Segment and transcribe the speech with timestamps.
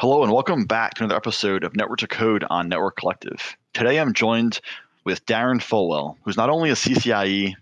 [0.00, 3.54] Hello and welcome back to another episode of Network to Code on Network Collective.
[3.74, 4.58] Today I'm joined
[5.04, 7.54] with Darren Fulwell, who's not only a CCIE,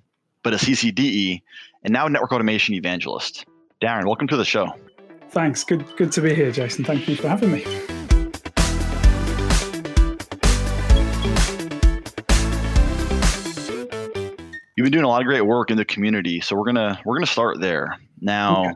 [0.45, 1.43] but a CCDE,
[1.83, 3.45] and now a network automation evangelist.
[3.83, 4.73] Darren, welcome to the show.
[5.31, 5.65] Thanks.
[5.65, 6.85] Good, good to be here, Jason.
[6.85, 7.98] Thank you for having me.
[14.79, 17.17] You've been doing a lot of great work in the community, so we're gonna we're
[17.17, 17.99] gonna start there.
[18.21, 18.75] Now, okay.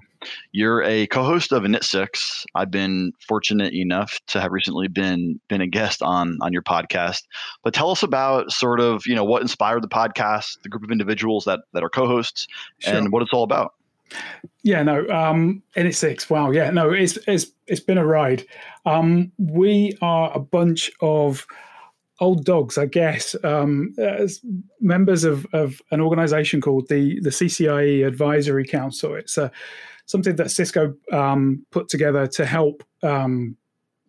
[0.50, 2.44] you're a co-host of NIT6.
[2.56, 7.22] I've been fortunate enough to have recently been been a guest on on your podcast.
[7.62, 10.90] But tell us about sort of you know what inspired the podcast, the group of
[10.90, 12.48] individuals that that are co-hosts,
[12.80, 12.94] sure.
[12.94, 13.74] and what it's all about.
[14.64, 16.28] Yeah, no, um, NIT6.
[16.28, 18.44] Wow, yeah, no, it's it's it's been a ride.
[18.86, 21.46] Um, we are a bunch of
[22.22, 24.40] old dogs, I guess, um, as
[24.80, 29.16] members of, of an organization called the, the CCIE Advisory Council.
[29.16, 29.48] It's uh,
[30.06, 33.56] something that Cisco um, put together to help um,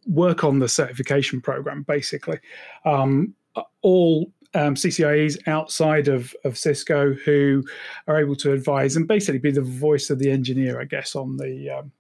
[0.06, 2.40] work on the certification program, basically.
[2.86, 3.34] Um,
[3.82, 7.64] all um, CCIEs outside of, of Cisco who
[8.08, 11.38] are able to advise and basically be the voice of the engineer, I guess, on
[11.38, 11.92] the um,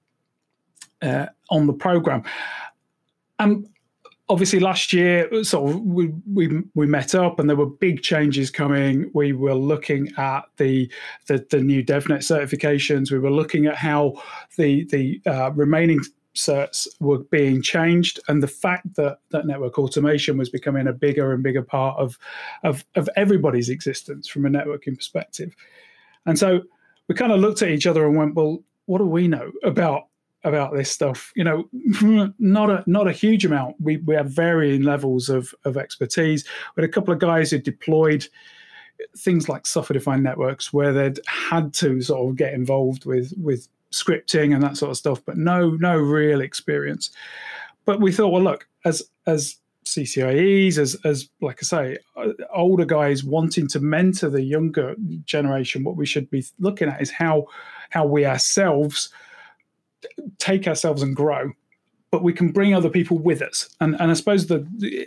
[1.01, 2.23] uh, on the program.
[4.29, 8.49] Obviously last year sort of we, we we met up and there were big changes
[8.49, 9.11] coming.
[9.13, 10.91] We were looking at the
[11.27, 13.11] the, the new devnet certifications.
[13.11, 14.21] We were looking at how
[14.57, 15.99] the the uh, remaining
[16.35, 18.19] certs were being changed.
[18.27, 22.17] And the fact that that network automation was becoming a bigger and bigger part of
[22.63, 25.55] of, of everybody's existence from a networking perspective.
[26.25, 26.61] And so
[27.07, 30.07] we kind of looked at each other and went well what do we know about
[30.43, 31.31] about this stuff.
[31.35, 31.69] You know,
[32.39, 33.75] not a not a huge amount.
[33.79, 36.45] We we have varying levels of of expertise.
[36.75, 38.27] Had a couple of guys who deployed
[39.17, 43.67] things like software defined networks where they'd had to sort of get involved with with
[43.91, 47.11] scripting and that sort of stuff, but no no real experience.
[47.85, 52.85] But we thought, well, look, as as CCIEs, as as like I say, uh, older
[52.85, 57.47] guys wanting to mentor the younger generation, what we should be looking at is how
[57.89, 59.09] how we ourselves
[60.39, 61.51] take ourselves and grow
[62.11, 63.67] but we can bring other people with us.
[63.81, 64.63] And and i suppose that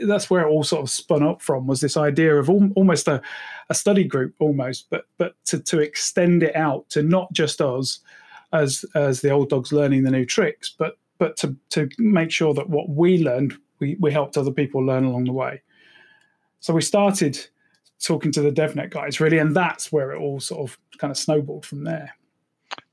[0.09, 3.07] that's where it all sort of spun up from was this idea of al- almost
[3.07, 3.23] a,
[3.71, 8.01] a study group almost but but to, to extend it out to not just us
[8.53, 12.53] as as the old dogs learning the new tricks but but to to make sure
[12.55, 15.63] that what we learned we, we helped other people learn along the way.
[16.61, 17.39] So we started
[18.03, 21.17] talking to the devnet guys really and that's where it all sort of kind of
[21.17, 22.15] snowballed from there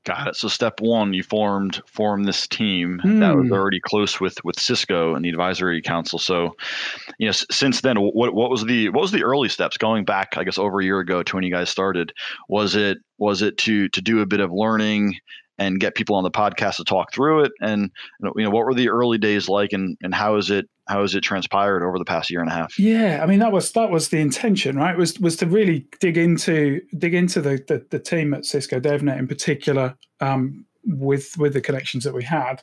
[0.04, 0.36] Got it.
[0.36, 3.20] So step one, you formed formed this team mm.
[3.20, 3.54] that was hmm.
[3.54, 6.18] already close with with Cisco and the advisory council.
[6.18, 6.54] So,
[7.18, 10.04] you know, s- since then, what what was the what was the early steps going
[10.04, 10.36] back?
[10.36, 12.12] I guess over a year ago to when you guys started.
[12.50, 15.16] Was it was it to to do a bit of learning
[15.58, 17.52] and get people on the podcast to talk through it?
[17.60, 21.00] And you know, what were the early days like, and and how is it how
[21.00, 22.78] has it transpired over the past year and a half?
[22.78, 24.96] Yeah, I mean that was that was the intention, right?
[24.96, 29.18] Was was to really dig into dig into the the, the team at Cisco DevNet
[29.18, 32.62] in particular, um, with with the connections that we had,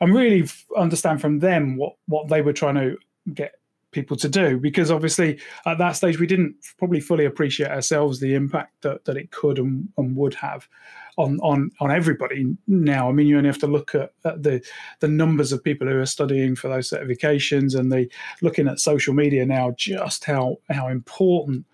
[0.00, 2.96] and really understand from them what what they were trying to
[3.34, 3.54] get
[3.92, 8.34] people to do because obviously at that stage we didn't probably fully appreciate ourselves the
[8.34, 10.68] impact that, that it could and, and would have
[11.16, 13.08] on on on everybody now.
[13.08, 14.62] I mean, you only have to look at, at, the
[15.00, 18.08] the numbers of people who are studying for those certifications, and the
[18.42, 21.66] looking at social media now, just how how important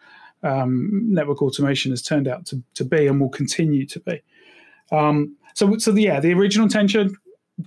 [0.43, 4.23] um, network automation has turned out to, to be and will continue to be.
[4.91, 7.17] Um, so, so the, yeah, the original intention,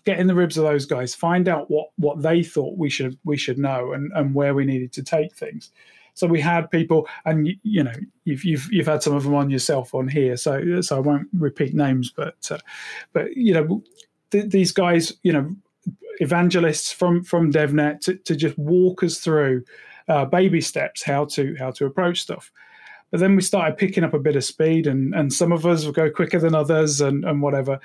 [0.03, 3.17] get in the ribs of those guys, find out what what they thought we should
[3.23, 5.71] we should know, and and where we needed to take things.
[6.15, 7.93] So we had people, and you, you know,
[8.23, 11.27] you've, you've you've had some of them on yourself on here, so so I won't
[11.33, 12.57] repeat names, but uh,
[13.13, 13.83] but you know,
[14.31, 15.53] th- these guys, you know,
[16.19, 19.65] evangelists from from DevNet to, to just walk us through
[20.07, 22.49] uh, baby steps how to how to approach stuff.
[23.11, 25.85] But then we started picking up a bit of speed, and and some of us
[25.85, 27.79] will go quicker than others, and and whatever.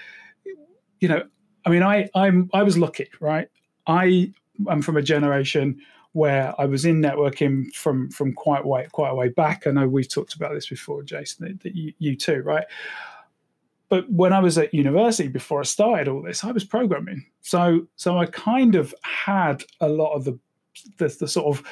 [1.01, 1.23] You know,
[1.67, 3.49] I mean, I I'm I was lucky, right?
[3.89, 4.33] I
[4.69, 5.81] am from a generation
[6.13, 9.67] where I was in networking from from quite way quite a way back.
[9.67, 12.65] I know we've talked about this before, Jason, that, that you, you too, right?
[13.89, 17.27] But when I was at university before I started all this, I was programming.
[17.41, 20.39] So so I kind of had a lot of the
[20.99, 21.65] the, the sort of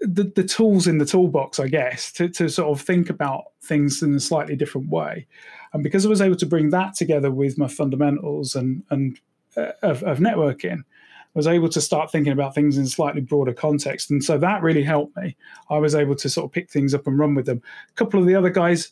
[0.00, 4.02] the, the tools in the toolbox, I guess, to, to sort of think about things
[4.02, 5.26] in a slightly different way.
[5.72, 9.18] And because I was able to bring that together with my fundamentals and and
[9.56, 10.82] uh, of, of networking,
[11.34, 14.10] was able to start thinking about things in slightly broader context.
[14.10, 15.36] And so that really helped me.
[15.70, 17.62] I was able to sort of pick things up and run with them.
[17.90, 18.90] A couple of the other guys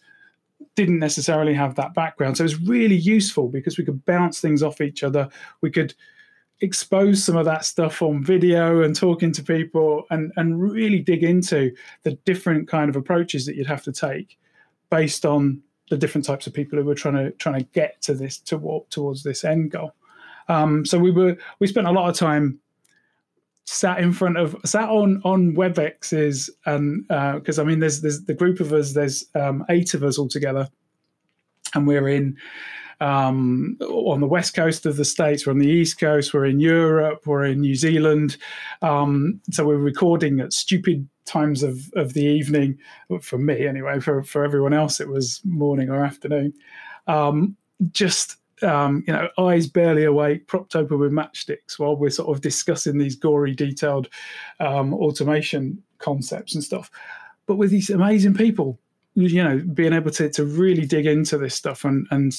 [0.74, 2.36] didn't necessarily have that background.
[2.36, 5.28] So it was really useful because we could bounce things off each other.
[5.60, 5.94] We could
[6.60, 11.22] expose some of that stuff on video and talking to people and and really dig
[11.22, 11.70] into
[12.02, 14.38] the different kind of approaches that you'd have to take
[14.88, 15.60] based on
[15.90, 18.56] the different types of people who were trying to trying to get to this to
[18.56, 19.92] walk towards this end goal.
[20.48, 22.60] Um, so we were we spent a lot of time
[23.64, 27.02] sat in front of sat on on WebExes and
[27.36, 30.18] because uh, I mean there's there's the group of us there's um, eight of us
[30.18, 30.68] all together
[31.74, 32.36] and we're in
[33.00, 36.60] um, on the west coast of the states, we're on the east coast, we're in
[36.60, 38.38] Europe, we're in New Zealand.
[38.80, 42.78] Um, so we're recording at stupid times of, of the evening,
[43.20, 44.00] for me anyway.
[44.00, 46.54] For for everyone else, it was morning or afternoon.
[47.06, 47.56] Um,
[47.92, 52.42] just um, you know, eyes barely awake, propped open with matchsticks while we're sort of
[52.42, 54.08] discussing these gory, detailed
[54.60, 56.90] um, automation concepts and stuff.
[57.46, 58.78] But with these amazing people,
[59.14, 62.34] you know, being able to to really dig into this stuff and and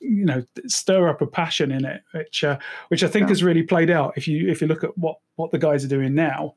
[0.00, 2.58] you know stir up a passion in it, which uh,
[2.88, 3.30] which I think yeah.
[3.30, 4.14] has really played out.
[4.16, 6.54] If you if you look at what what the guys are doing now,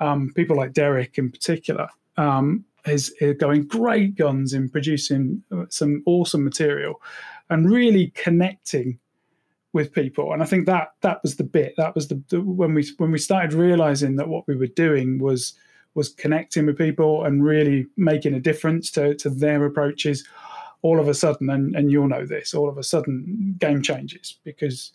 [0.00, 1.88] um, people like Derek in particular.
[2.16, 7.00] Um, is, is going great guns in producing uh, some awesome material
[7.50, 8.98] and really connecting
[9.72, 12.74] with people and i think that that was the bit that was the, the, when
[12.74, 15.54] we when we started realizing that what we were doing was
[15.94, 20.24] was connecting with people and really making a difference to to their approaches
[20.84, 24.38] all of a sudden, and, and you'll know this, all of a sudden game changes
[24.44, 24.92] because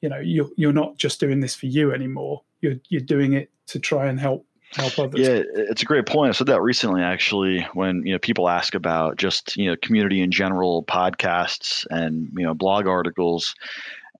[0.00, 2.42] you know you're you're not just doing this for you anymore.
[2.60, 5.20] You're you're doing it to try and help help others.
[5.20, 6.30] Yeah, it's a great point.
[6.30, 10.20] I said that recently actually when you know people ask about just you know community
[10.20, 13.54] in general, podcasts and you know blog articles,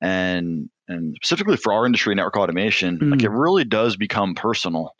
[0.00, 3.10] and and specifically for our industry, network automation, mm.
[3.12, 4.94] like it really does become personal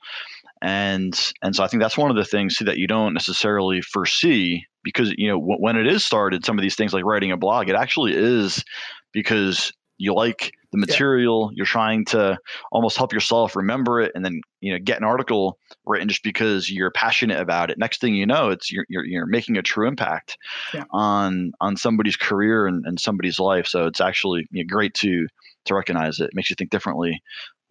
[0.63, 3.83] and and so I think that's one of the things too, that you don't necessarily
[3.83, 7.33] foresee because you know w- when it is started, some of these things like writing
[7.33, 8.65] a blog, it actually is
[9.13, 11.57] because you like the material yeah.
[11.57, 12.37] you're trying to
[12.71, 16.71] almost help yourself remember it and then you know get an article written just because
[16.71, 19.87] you're passionate about it next thing you know it's you're you're, you're making a true
[19.87, 20.37] impact
[20.75, 20.85] yeah.
[20.91, 25.27] on on somebody's career and, and somebody's life so it's actually you know, great to
[25.65, 26.25] to recognize it.
[26.25, 27.23] it makes you think differently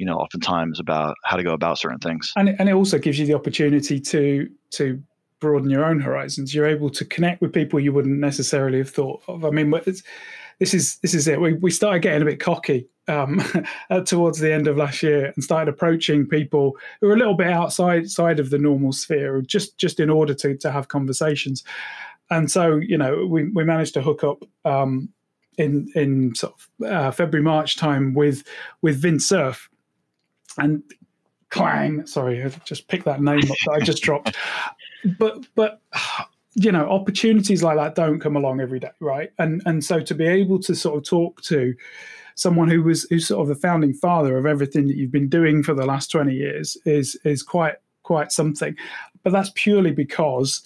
[0.01, 2.33] you know, oftentimes about how to go about certain things.
[2.36, 5.00] And it, and it also gives you the opportunity to to
[5.39, 6.56] broaden your own horizons.
[6.56, 9.45] You're able to connect with people you wouldn't necessarily have thought of.
[9.45, 9.69] I mean,
[10.61, 11.41] this is this is it.
[11.41, 13.41] We we started getting a bit cocky um,
[14.05, 17.47] towards the end of last year and started approaching people who are a little bit
[17.47, 21.63] outside side of the normal sphere, just just in order to to have conversations.
[22.29, 24.43] And so, you know, we we managed to hook up.
[24.63, 25.09] Um,
[25.57, 28.43] in in sort of uh, February March time with
[28.81, 29.69] with Vint Cerf,
[30.57, 30.81] and
[31.49, 32.05] clang.
[32.05, 34.35] Sorry, I just picked that name up that I just dropped.
[35.17, 35.81] But but
[36.56, 39.31] you know, opportunities like that don't come along every day, right?
[39.39, 41.74] And and so to be able to sort of talk to
[42.36, 45.63] someone who was who's sort of the founding father of everything that you've been doing
[45.63, 48.75] for the last 20 years is is quite quite something.
[49.24, 50.62] But that's purely because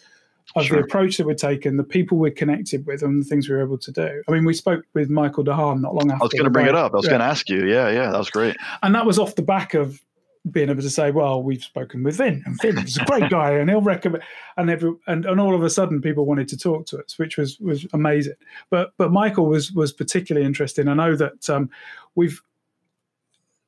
[0.56, 0.78] of sure.
[0.78, 3.62] the approach that we're taking, the people we're connected with, and the things we were
[3.62, 4.24] able to do.
[4.28, 6.24] I mean, we spoke with Michael DeHaan not long after.
[6.24, 6.94] I was going to bring it up.
[6.94, 7.12] I was yeah.
[7.12, 7.66] going to ask you.
[7.66, 8.56] Yeah, yeah, that was great.
[8.82, 10.02] And that was off the back of
[10.51, 13.69] being able to say, "Well, we've spoken with Vin, and Vin's a great guy, and
[13.69, 14.24] he'll recommend."
[14.57, 17.38] And every and, and all of a sudden, people wanted to talk to us, which
[17.38, 18.36] was was amazing.
[18.69, 20.88] But but Michael was was particularly interesting.
[20.88, 21.69] I know that um,
[22.15, 22.42] we've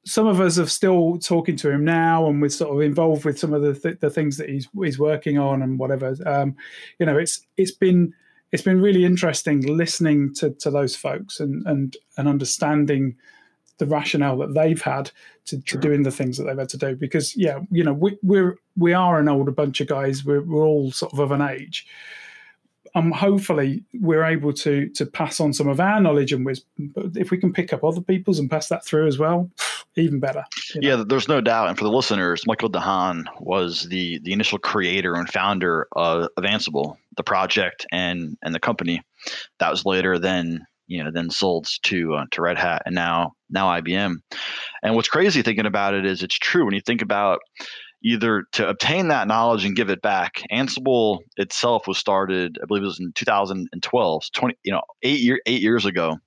[0.08, 3.38] some of us are still talking to him now, and we're sort of involved with
[3.38, 6.16] some of the th- the things that he's he's working on and whatever.
[6.26, 6.56] Um,
[7.00, 8.14] you know, it's it's been
[8.54, 13.16] it's been really interesting listening to to those folks and and and understanding
[13.78, 15.12] the rationale that they've had
[15.46, 16.96] to, to doing the things that they've had to do.
[16.96, 20.26] Because yeah, you know, we, we're we are an older bunch of guys.
[20.26, 21.88] We're we're all sort of of an age
[22.98, 26.92] um, hopefully we're able to to pass on some of our knowledge and wisdom.
[26.96, 29.50] But if we can pick up other people's and pass that through as well,
[29.96, 30.44] even better.
[30.82, 30.90] know?
[30.90, 31.70] Yeah, there's no doubt.
[31.70, 36.44] And for the listeners, Michael DeHaan was the the initial creator and founder of, of
[36.44, 39.02] Ansible, the project and and the company
[39.60, 43.34] that was later then you know then sold to uh, to Red Hat and now
[43.50, 44.16] now IBM.
[44.84, 47.40] And what's crazy thinking about it is it's true when you think about
[48.04, 50.44] either to obtain that knowledge and give it back.
[50.52, 55.40] Ansible itself was started, I believe it was in 2012, 20, you know, eight year
[55.46, 56.18] eight years ago.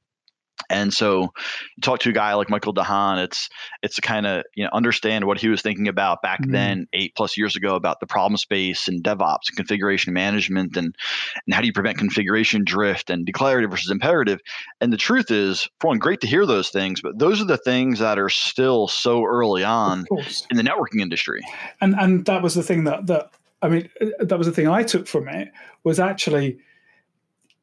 [0.68, 3.48] And so you talk to a guy like Michael DeHaan, it's
[3.82, 6.52] it's to kind of you know understand what he was thinking about back mm-hmm.
[6.52, 10.94] then, eight plus years ago, about the problem space and DevOps and configuration management and
[11.46, 14.40] and how do you prevent configuration drift and declarative versus imperative.
[14.80, 17.56] And the truth is, for one, great to hear those things, but those are the
[17.56, 20.04] things that are still so early on
[20.50, 21.42] in the networking industry.
[21.80, 23.30] And and that was the thing that that
[23.62, 23.90] I mean
[24.20, 25.50] that was the thing I took from it
[25.84, 26.58] was actually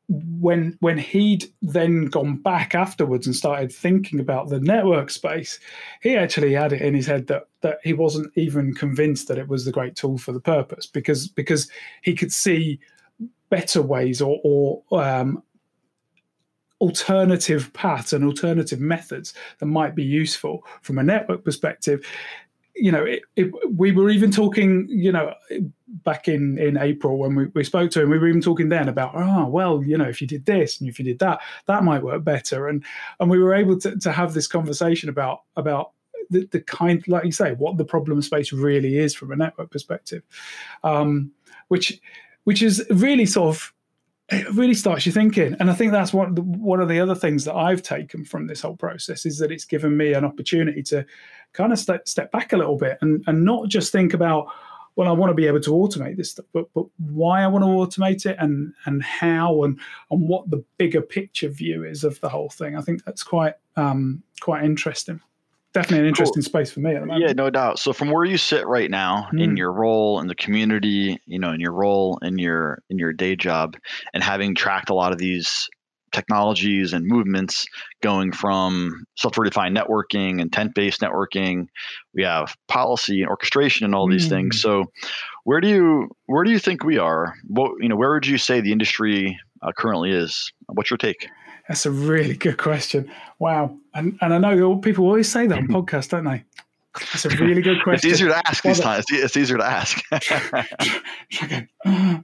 [0.10, 5.60] when when he'd then gone back afterwards and started thinking about the network space,
[6.02, 9.48] he actually had it in his head that that he wasn't even convinced that it
[9.48, 11.70] was the great tool for the purpose because because
[12.02, 12.80] he could see
[13.50, 15.44] better ways or, or um,
[16.80, 22.06] alternative paths and alternative methods that might be useful from a network perspective
[22.80, 25.34] you know, it, it, we were even talking, you know,
[26.04, 28.90] back in in April when we, we spoke to him, we were even talking then
[28.90, 31.84] about, oh, well, you know, if you did this and if you did that, that
[31.84, 32.84] might work better, and
[33.20, 35.92] and we were able to to have this conversation about about
[36.30, 39.72] the, the kind, like you say, what the problem space really is from a network
[39.72, 40.24] perspective,
[40.84, 41.32] um,
[41.70, 42.00] which
[42.44, 43.74] which is really sort of
[44.30, 45.56] it really starts you thinking.
[45.60, 48.62] And I think that's one one of the other things that I've taken from this
[48.62, 51.06] whole process is that it's given me an opportunity to
[51.54, 54.48] kind of step, step back a little bit and, and not just think about,
[54.96, 57.64] well, I want to be able to automate this stuff, but but why I want
[57.64, 59.80] to automate it and and how and
[60.12, 62.76] and what the bigger picture view is of the whole thing.
[62.76, 65.22] I think that's quite um, quite interesting
[65.78, 66.50] definitely an interesting cool.
[66.50, 67.78] space for me Yeah, no doubt.
[67.80, 69.44] So from where you sit right now mm.
[69.44, 73.14] in your role in the community, you know, in your role in your in your
[73.14, 73.78] day job,
[74.14, 75.70] and having tracked a lot of these
[76.14, 77.66] technologies and movements
[78.02, 81.68] going from software-defined networking, and intent-based networking,
[82.14, 84.14] we have policy and orchestration and all mm.
[84.14, 84.58] these things.
[84.58, 84.62] Mm.
[84.62, 84.86] So
[85.44, 87.36] where do you where do you think we are?
[87.48, 90.52] What you know, where would you say the industry uh, currently is?
[90.68, 91.28] What's your take?
[91.68, 93.12] That's a really good question.
[93.40, 93.78] Wow.
[93.94, 96.44] And, and I know people always say that on podcasts, don't they?
[97.00, 98.10] That's a really good question.
[98.10, 99.06] it's easier to ask these times.
[99.10, 100.02] It's easier to ask.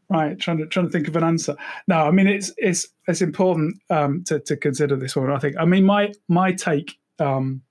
[0.10, 1.56] right, trying to trying to think of an answer.
[1.88, 5.32] No, I mean it's it's it's important um, to to consider this one.
[5.32, 5.56] I think.
[5.60, 7.62] I mean my my take um,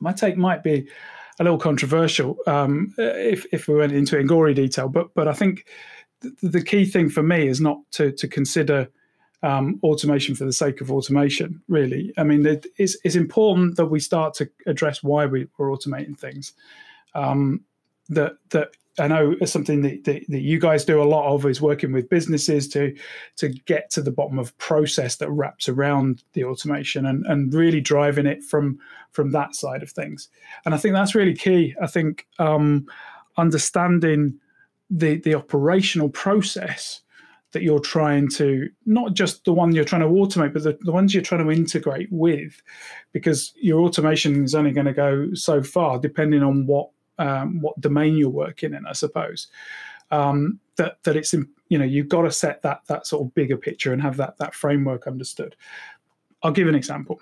[0.00, 0.88] my take might be
[1.38, 5.28] a little controversial um, if if we went into it in gory detail, but but
[5.28, 5.66] I think
[6.20, 8.88] the, the key thing for me is not to to consider
[9.42, 12.12] um, automation for the sake of automation, really.
[12.18, 16.18] I mean, it, it's, it's, important that we start to address why we, are automating
[16.18, 16.52] things.
[17.14, 17.64] Um,
[18.10, 21.46] that that I know is something that, that, that, you guys do a lot of
[21.46, 22.94] is working with businesses to
[23.36, 27.80] to get to the bottom of process that wraps around the automation and, and really
[27.80, 28.78] driving it from
[29.12, 30.28] from that side of things.
[30.64, 31.74] And I think that's really key.
[31.80, 32.86] I think um,
[33.36, 34.38] understanding
[34.90, 37.00] the the operational process
[37.52, 40.92] that you're trying to not just the one you're trying to automate, but the, the
[40.92, 42.62] ones you're trying to integrate with,
[43.12, 47.80] because your automation is only going to go so far depending on what um, what
[47.80, 49.48] domain you're working in, I suppose.
[50.10, 53.56] Um, that that it's you know you've got to set that that sort of bigger
[53.56, 55.56] picture and have that that framework understood.
[56.42, 57.20] I'll give an example.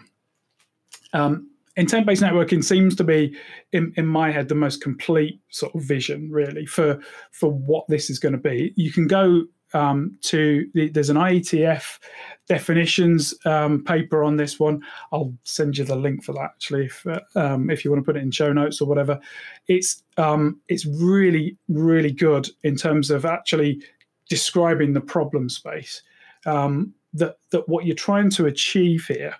[1.12, 3.34] Um, intent-based networking seems to be
[3.72, 6.98] in, in my head the most complete sort of vision really for
[7.30, 9.44] for what this is going to be you can go
[9.74, 11.98] um, to the, there's an IETF
[12.46, 14.82] definitions um, paper on this one.
[15.12, 18.04] I'll send you the link for that actually, if uh, um, if you want to
[18.04, 19.20] put it in show notes or whatever.
[19.66, 23.82] It's um, it's really really good in terms of actually
[24.28, 26.02] describing the problem space.
[26.46, 29.34] Um, that that what you're trying to achieve here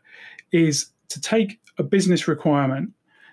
[0.52, 2.90] is to take a business requirement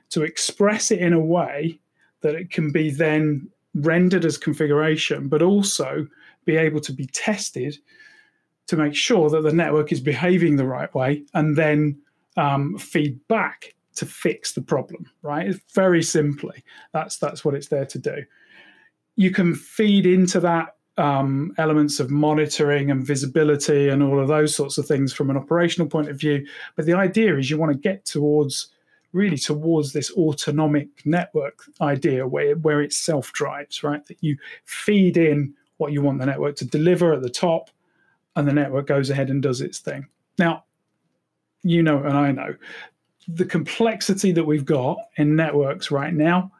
[0.09, 1.79] to express it in a way
[2.21, 6.07] that it can be then rendered as configuration, but also
[6.45, 7.77] be able to be tested
[8.67, 11.97] to make sure that the network is behaving the right way and then
[12.37, 15.55] um, feed back to fix the problem right?
[15.73, 18.23] Very simply that's that's what it's there to do.
[19.15, 24.55] You can feed into that um, elements of monitoring and visibility and all of those
[24.55, 26.45] sorts of things from an operational point of view
[26.77, 28.69] but the idea is you want to get towards
[29.15, 34.05] really towards this autonomic network idea where, where it self drives right?
[34.07, 37.69] That you feed in what you want the network to deliver at the top,
[38.35, 40.07] and the network goes ahead and does its thing.
[40.37, 40.65] Now,
[41.63, 42.55] you know, and I know
[43.27, 46.51] the complexity that we've got in networks right now,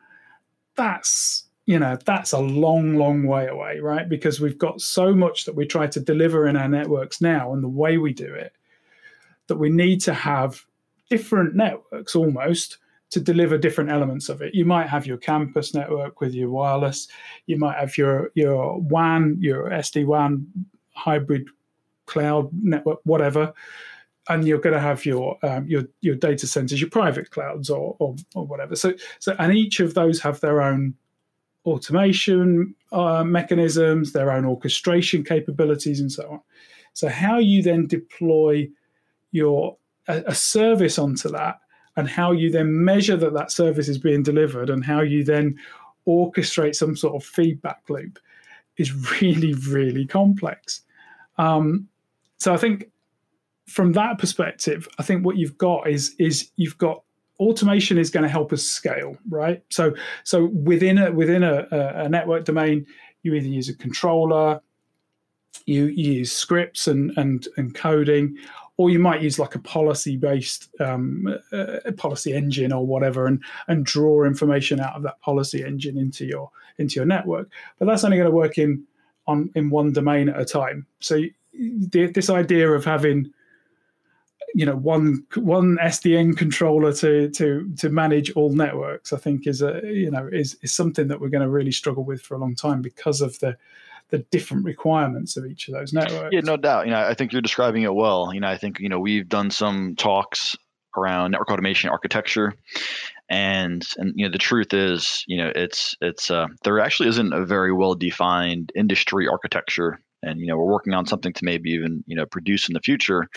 [0.76, 5.46] that's you know that's a long long way away right because we've got so much
[5.46, 8.54] that we try to deliver in our networks now and the way we do it
[9.48, 10.64] that we need to have
[11.10, 12.78] different networks almost
[13.12, 14.54] to deliver different elements of it.
[14.54, 17.08] You might have your campus network with your wireless.
[17.46, 20.48] You might have your your WAN, your SD WAN
[20.96, 21.48] hybrid
[22.06, 23.54] cloud network, whatever.
[24.28, 27.96] And you're going to have your um, your your data centers, your private clouds, or,
[28.00, 28.76] or, or whatever.
[28.76, 30.96] So so and each of those have their own
[31.66, 36.42] automation uh, mechanisms, their own orchestration capabilities, and so on.
[36.94, 38.68] So how you then deploy
[39.32, 41.60] your a, a service onto that
[41.98, 45.58] and how you then measure that that service is being delivered and how you then
[46.08, 48.20] orchestrate some sort of feedback loop
[48.78, 50.82] is really really complex
[51.38, 51.88] um,
[52.38, 52.86] so I think
[53.68, 57.02] from that perspective, I think what you've got is is you've got
[57.40, 59.64] automation is going to help us scale, right?
[59.70, 62.86] So so within a within a, a network domain,
[63.24, 64.62] you either use a controller,
[65.66, 68.38] you, you use scripts and and and coding,
[68.78, 73.42] or you might use like a policy based um, uh, policy engine or whatever and
[73.68, 77.50] and draw information out of that policy engine into your into your network.
[77.80, 78.84] But that's only going to work in
[79.28, 80.86] on in one domain at a time.
[81.00, 81.22] So
[81.54, 83.32] the, this idea of having
[84.54, 89.62] you know one one SDN controller to to to manage all networks I think is
[89.62, 92.40] a you know is is something that we're going to really struggle with for a
[92.40, 93.58] long time because of the
[94.10, 96.30] the different requirements of each of those networks.
[96.32, 96.86] Yeah, no doubt.
[96.86, 98.34] You know, I think you're describing it well.
[98.34, 100.56] You know, I think you know we've done some talks
[100.98, 102.54] around network automation architecture,
[103.30, 107.34] and and you know the truth is, you know, it's it's uh, there actually isn't
[107.34, 111.70] a very well defined industry architecture and you know we're working on something to maybe
[111.70, 113.28] even you know produce in the future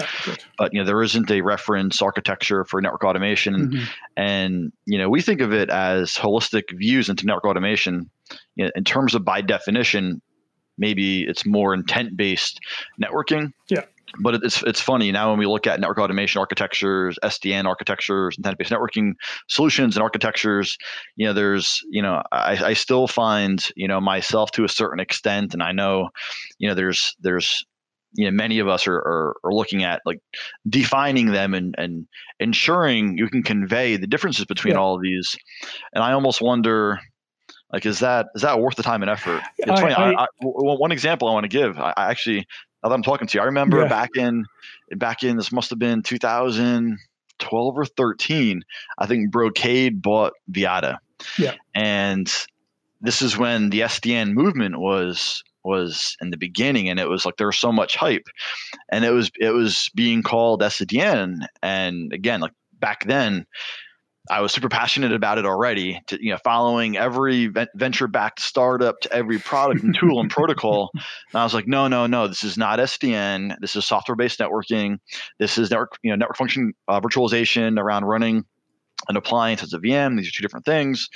[0.57, 3.85] but you know there isn't a reference architecture for network automation mm-hmm.
[4.17, 8.11] and you know we think of it as holistic views into network automation
[8.57, 10.21] you know, in terms of by definition
[10.79, 12.61] maybe it's more intent based
[13.03, 13.53] networking.
[13.69, 13.85] Yeah.
[14.21, 18.71] But it's it's funny now when we look at network automation architectures, SDN architectures, intent-based
[18.71, 19.13] networking
[19.49, 20.79] solutions and architectures.
[21.17, 24.99] You know, there's you know I, I still find you know myself to a certain
[24.99, 26.09] extent, and I know
[26.59, 27.67] you know there's there's
[28.15, 30.21] you know many of us are, are, are, looking at like
[30.69, 32.07] defining them and, and
[32.41, 34.81] ensuring you can convey the differences between yeah.
[34.81, 35.37] all of these
[35.93, 36.99] and i almost wonder
[37.73, 39.43] like, is that is that worth the time and effort?
[39.59, 39.95] It's I, funny.
[39.95, 41.79] I, I, one example I want to give.
[41.79, 42.47] I, actually,
[42.83, 43.89] now that I'm talking to you, I remember yeah.
[43.89, 44.45] back in
[44.97, 48.63] back in this must have been 2012 or 13.
[48.99, 50.99] I think Brocade bought Vyatta.
[51.39, 52.33] Yeah, and
[53.01, 57.37] this is when the SDN movement was was in the beginning and it was like
[57.37, 58.27] there was so much hype
[58.91, 63.45] and it was it was being called SDN and again like back then
[64.31, 66.01] I was super passionate about it already.
[66.09, 70.91] To, you know, following every venture-backed startup to every product and tool and protocol.
[70.95, 71.03] And
[71.35, 72.29] I was like, no, no, no.
[72.29, 73.57] This is not SDN.
[73.61, 74.99] This is software-based networking.
[75.39, 78.45] This is network, you know, network function uh, virtualization around running
[79.09, 80.17] an appliance as a VM.
[80.17, 81.09] These are two different things,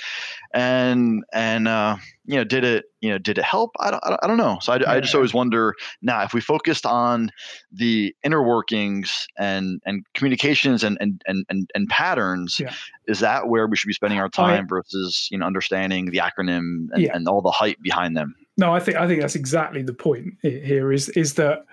[0.53, 3.71] and and uh, you know, did it you know did it help?
[3.79, 4.57] I don't I don't know.
[4.61, 4.91] So I, yeah.
[4.91, 7.31] I just always wonder now if we focused on
[7.71, 12.73] the inner workings and and communications and and and and, and patterns, yeah.
[13.07, 16.19] is that where we should be spending our time I, versus you know understanding the
[16.19, 17.15] acronym and, yeah.
[17.15, 18.35] and all the hype behind them?
[18.57, 20.91] No, I think I think that's exactly the point here.
[20.91, 21.65] Is is that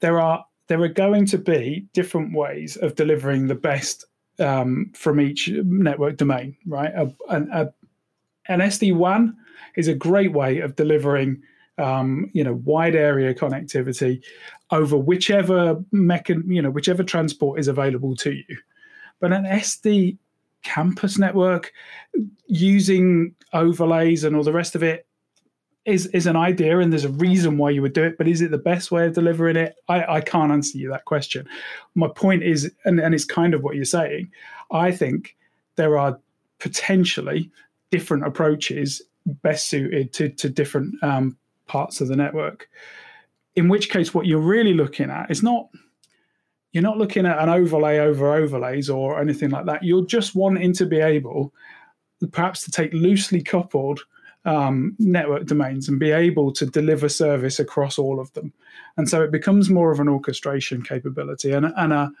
[0.00, 4.04] there are there are going to be different ways of delivering the best
[4.38, 6.92] um, from each network domain, right?
[6.94, 7.72] A, a,
[8.48, 9.36] an SD WAN
[9.76, 11.42] is a great way of delivering,
[11.78, 14.22] um, you know, wide area connectivity
[14.70, 18.56] over whichever mechan, you know, whichever transport is available to you.
[19.20, 20.18] But an SD
[20.62, 21.72] campus network
[22.46, 25.06] using overlays and all the rest of it
[25.86, 28.42] is is an idea and there's a reason why you would do it but is
[28.42, 29.76] it the best way of delivering it?
[29.88, 31.48] I, I can't answer you that question.
[31.94, 34.30] My point is and, and it's kind of what you're saying
[34.72, 35.36] i think
[35.76, 36.18] there are
[36.58, 37.50] potentially
[37.90, 42.68] different approaches best suited to, to different um, parts of the network.
[43.54, 45.68] In which case what you're really looking at is not
[46.72, 49.82] you're not looking at an overlay over overlays or anything like that.
[49.82, 51.54] You're just wanting to be able
[52.32, 54.00] perhaps to take loosely coupled
[54.46, 58.52] um, network domains and be able to deliver service across all of them.
[58.96, 62.12] And so it becomes more of an orchestration capability and, and a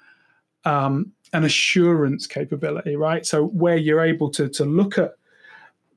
[0.64, 3.24] um, an assurance capability, right?
[3.24, 5.14] So where you're able to to look at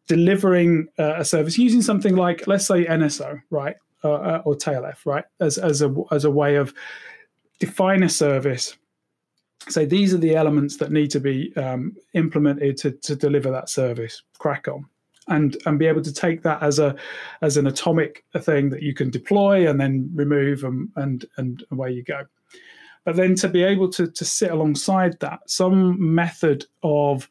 [0.07, 5.05] delivering uh, a service using something like, let's say, NSO, right, uh, uh or Tail-f,
[5.07, 6.73] right, as as a as a way of
[7.59, 8.77] define a service.
[9.67, 13.69] Say these are the elements that need to be um, implemented to, to deliver that
[13.69, 14.21] service.
[14.37, 14.85] Crack on
[15.29, 16.95] and and be able to take that as a
[17.41, 21.91] as an atomic thing that you can deploy and then remove and and and away
[21.91, 22.23] you go.
[23.05, 27.29] But then to be able to to sit alongside that some method of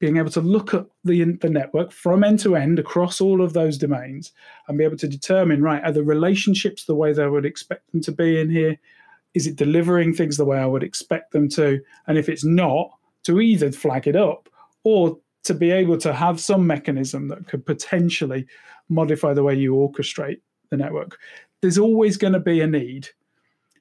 [0.00, 3.52] being able to look at the, the network from end to end across all of
[3.52, 4.32] those domains
[4.66, 8.00] and be able to determine right are the relationships the way they would expect them
[8.00, 8.78] to be in here?
[9.34, 11.80] Is it delivering things the way i would expect them to?
[12.06, 12.90] And if it's not
[13.24, 14.48] to either flag it up
[14.84, 18.46] or to be able to have some mechanism that could potentially
[18.88, 21.18] modify the way you orchestrate the network.
[21.60, 23.08] There's always going to be a need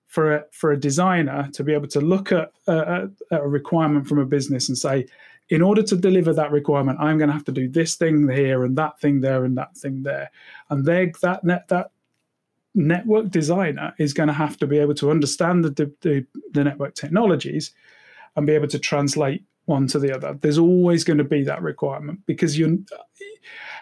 [0.07, 4.19] for a, for a designer to be able to look at a, a requirement from
[4.19, 5.05] a business and say,
[5.49, 8.63] in order to deliver that requirement, I'm going to have to do this thing here
[8.63, 10.29] and that thing there and that thing there,
[10.69, 11.91] and they that that
[12.75, 16.93] network designer is going to have to be able to understand the, the, the network
[16.93, 17.71] technologies
[18.35, 20.33] and be able to translate one to the other.
[20.33, 22.85] There's always going to be that requirement because you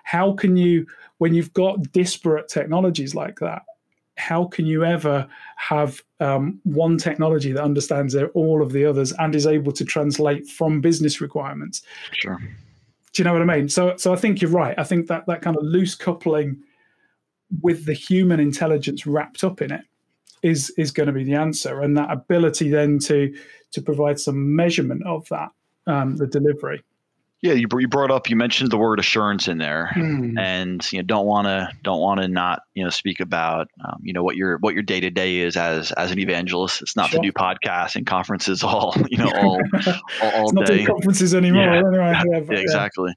[0.04, 0.86] how can you
[1.18, 3.64] when you've got disparate technologies like that
[4.18, 9.36] how can you ever have um, one technology that understands all of the others and
[9.36, 11.84] is able to translate from business requirements?
[12.14, 12.38] Sure.
[12.38, 13.70] Do you know what i mean?
[13.70, 14.78] So so i think you're right.
[14.78, 16.62] I think that that kind of loose coupling
[17.62, 19.82] with the human intelligence wrapped up in it
[20.44, 21.82] is is going to be the answer.
[21.82, 23.34] And that ability then to
[23.72, 25.50] to provide some measurement of that
[25.88, 26.84] um, the delivery
[27.42, 30.40] yeah, you, you brought up you mentioned the word assurance in there, mm.
[30.40, 34.00] and you know don't want to don't want to not you know speak about um,
[34.02, 36.82] you know what your what your day to day is as as an evangelist.
[36.82, 37.22] It's not sure.
[37.22, 39.62] to do podcasts and conferences all you know all
[40.24, 41.62] all, all not day conferences anymore.
[41.62, 42.46] Yeah, anyway.
[42.50, 43.14] yeah, exactly.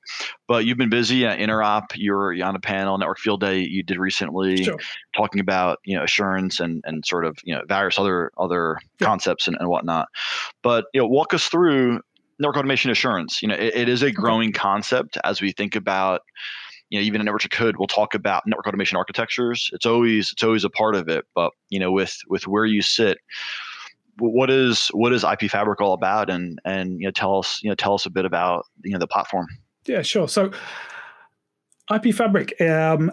[0.47, 1.93] But you've been busy at Interop.
[1.95, 4.77] You're, you're on a panel, Network Field Day you did recently, sure.
[5.17, 9.07] talking about you know assurance and and sort of you know various other other yeah.
[9.07, 10.09] concepts and, and whatnot.
[10.63, 12.03] But you know walk us through
[12.41, 13.43] network automation assurance.
[13.43, 16.23] You know, it, it is a growing concept as we think about,
[16.89, 19.71] you know, even in Network Code, we'll talk about network automation architectures.
[19.73, 21.25] It's always it's always a part of it.
[21.35, 23.19] But you know, with with where you sit,
[24.19, 26.31] what is what is IP Fabric all about?
[26.31, 28.99] And and you know, tell us you know tell us a bit about you know
[28.99, 29.47] the platform.
[29.87, 30.29] Yeah, sure.
[30.29, 30.51] So.
[31.93, 33.11] IP Fabric um,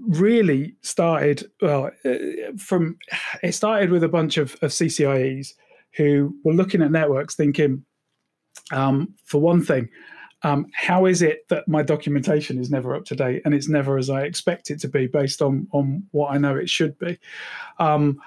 [0.00, 2.14] really started well uh,
[2.58, 2.98] from
[3.44, 5.52] it started with a bunch of, of CCIEs
[5.96, 7.84] who were looking at networks thinking,
[8.72, 9.88] um, for one thing,
[10.42, 13.98] um, how is it that my documentation is never up to date and it's never
[13.98, 17.18] as I expect it to be based on on what I know it should be?
[17.78, 18.20] Um,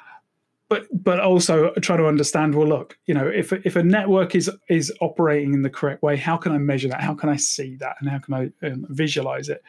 [0.71, 2.56] but but also try to understand.
[2.56, 6.15] Well, look, you know, if if a network is is operating in the correct way,
[6.15, 7.01] how can I measure that?
[7.01, 7.97] How can I see that?
[7.99, 9.62] And how can I um, visualize it?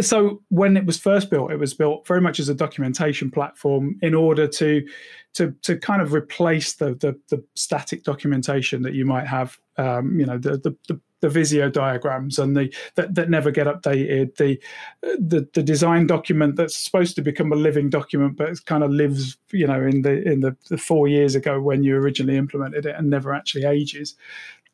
[0.00, 3.98] So when it was first built, it was built very much as a documentation platform
[4.02, 4.86] in order to
[5.34, 10.18] to to kind of replace the the, the static documentation that you might have, um,
[10.18, 14.36] you know, the, the, the the Visio diagrams and the that, that never get updated,
[14.36, 14.58] the,
[15.02, 18.90] the the design document that's supposed to become a living document, but it kind of
[18.90, 22.86] lives, you know, in the in the, the four years ago when you originally implemented
[22.86, 24.14] it and never actually ages.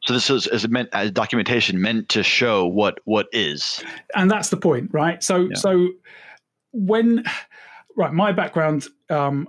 [0.07, 3.83] So this is, is meant as documentation meant to show what what is,
[4.14, 5.23] and that's the point, right?
[5.23, 5.55] So yeah.
[5.55, 5.88] so
[6.73, 7.25] when
[7.97, 9.49] right, my background, um,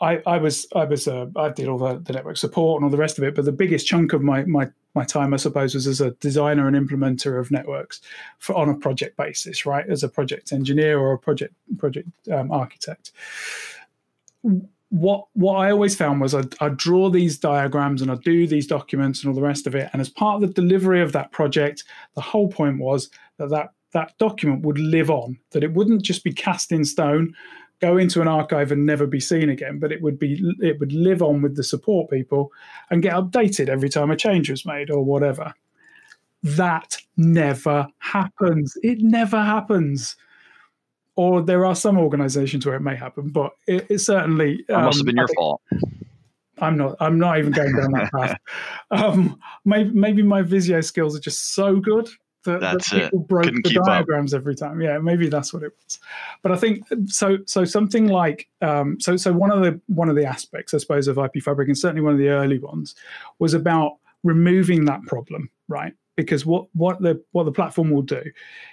[0.00, 2.90] I, I was I was uh, I did all the, the network support and all
[2.90, 5.74] the rest of it, but the biggest chunk of my my my time, I suppose,
[5.74, 8.00] was as a designer and implementer of networks
[8.38, 9.88] for, on a project basis, right?
[9.88, 13.12] As a project engineer or a project project um, architect
[14.90, 18.66] what what I always found was I'd, I'd, draw these diagrams and I'd do these
[18.66, 19.90] documents and all the rest of it.
[19.92, 23.70] And as part of the delivery of that project, the whole point was that that,
[23.92, 27.34] that document would live on, that it wouldn't just be cast in stone,
[27.80, 30.92] go into an archive and never be seen again, but it would be it would
[30.92, 32.52] live on with the support people
[32.90, 35.54] and get updated every time a change was made or whatever.
[36.42, 38.76] That never happens.
[38.82, 40.16] It never happens
[41.16, 44.98] or there are some organizations where it may happen, but it, it certainly um, must
[44.98, 45.60] have been your fault.
[46.58, 46.96] I'm not.
[47.00, 48.38] I'm not even going down that path.
[48.90, 52.08] Um, maybe, maybe my Visio skills are just so good
[52.44, 53.28] that, that people it.
[53.28, 54.38] broke Couldn't the diagrams up.
[54.38, 54.80] every time.
[54.80, 55.98] Yeah, maybe that's what it was.
[56.42, 57.38] But I think so.
[57.46, 59.16] So something like um, so.
[59.16, 62.02] So one of the one of the aspects, I suppose, of IP Fabric, and certainly
[62.02, 62.94] one of the early ones,
[63.40, 65.50] was about removing that problem.
[65.66, 68.22] Right because what what the what the platform will do,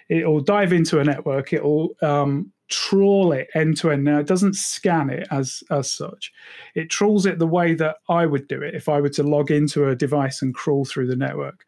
[0.10, 1.54] it will dive into a network.
[1.54, 4.04] It will um, trawl it end to end.
[4.04, 6.32] Now it doesn't scan it as as such.
[6.76, 9.52] It trawls it the way that I would do it if I were to log
[9.52, 11.66] into a device and crawl through the network,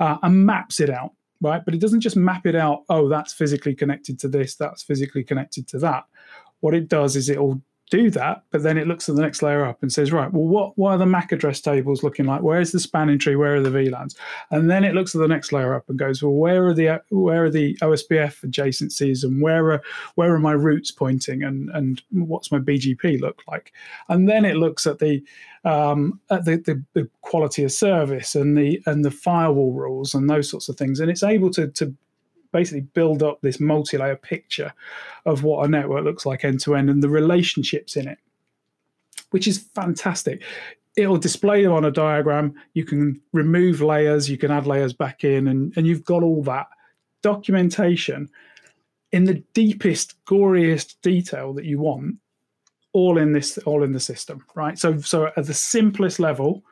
[0.00, 1.12] uh, and maps it out.
[1.40, 2.82] Right, but it doesn't just map it out.
[2.88, 4.56] Oh, that's physically connected to this.
[4.56, 6.04] That's physically connected to that.
[6.60, 9.42] What it does is it will do that, but then it looks at the next
[9.42, 12.42] layer up and says, right, well, what, what are the MAC address tables looking like?
[12.42, 13.36] Where's the spanning tree?
[13.36, 14.16] Where are the VLANs?
[14.50, 17.00] And then it looks at the next layer up and goes, well, where are the
[17.10, 19.82] where are the OSPF adjacencies and where are
[20.14, 23.72] where are my routes pointing and and what's my BGP look like?
[24.08, 25.22] And then it looks at the
[25.64, 30.28] um, at the, the, the quality of service and the and the firewall rules and
[30.28, 31.94] those sorts of things, and it's able to to
[32.52, 34.72] basically build up this multi-layer picture
[35.26, 38.18] of what a network looks like end to end and the relationships in it,
[39.30, 40.42] which is fantastic.
[40.96, 42.54] It'll display them on a diagram.
[42.74, 46.42] You can remove layers, you can add layers back in, and, and you've got all
[46.44, 46.66] that
[47.22, 48.28] documentation
[49.12, 52.16] in the deepest, goriest detail that you want,
[52.92, 54.78] all in this, all in the system, right?
[54.78, 56.62] So, so at the simplest level,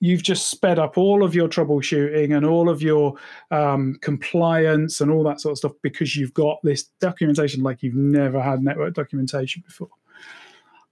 [0.00, 3.14] you've just sped up all of your troubleshooting and all of your
[3.50, 7.94] um, compliance and all that sort of stuff because you've got this documentation like you've
[7.94, 9.88] never had network documentation before.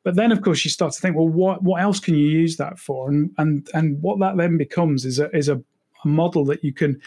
[0.02, 2.56] But then, of course, you start to think, well, what what else can you use
[2.58, 3.08] that for?
[3.08, 5.56] And and and what that then becomes is a is a,
[6.04, 7.00] a model that you can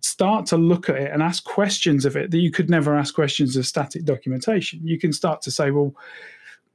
[0.00, 3.14] start to look at it and ask questions of it that you could never ask
[3.14, 4.80] questions of static documentation.
[4.82, 5.94] You can start to say, well,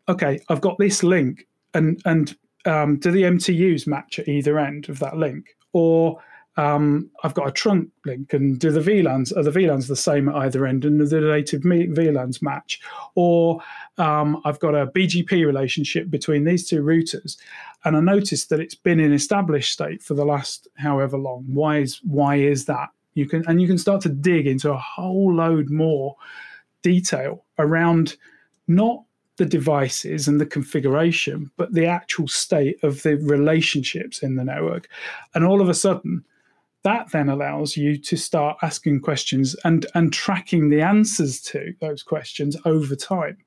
[0.08, 4.90] okay, I've got this link, and and um, do the MTUs match at either end
[4.90, 6.20] of that link, or
[6.58, 10.28] um, I've got a trunk link, and do the VLANs are the VLANs the same
[10.28, 12.82] at either end, and the native VLANs match?
[13.16, 13.62] Or
[13.98, 17.38] um, I've got a BGP relationship between these two routers,
[17.86, 21.46] and I noticed that it's been in established state for the last however long.
[21.48, 22.90] Why is why is that?
[23.14, 26.16] You can and you can start to dig into a whole load more
[26.82, 28.18] detail around
[28.68, 29.04] not
[29.38, 34.90] the devices and the configuration, but the actual state of the relationships in the network.
[35.34, 36.26] And all of a sudden,
[36.84, 42.02] that then allows you to start asking questions and and tracking the answers to those
[42.04, 43.38] questions over time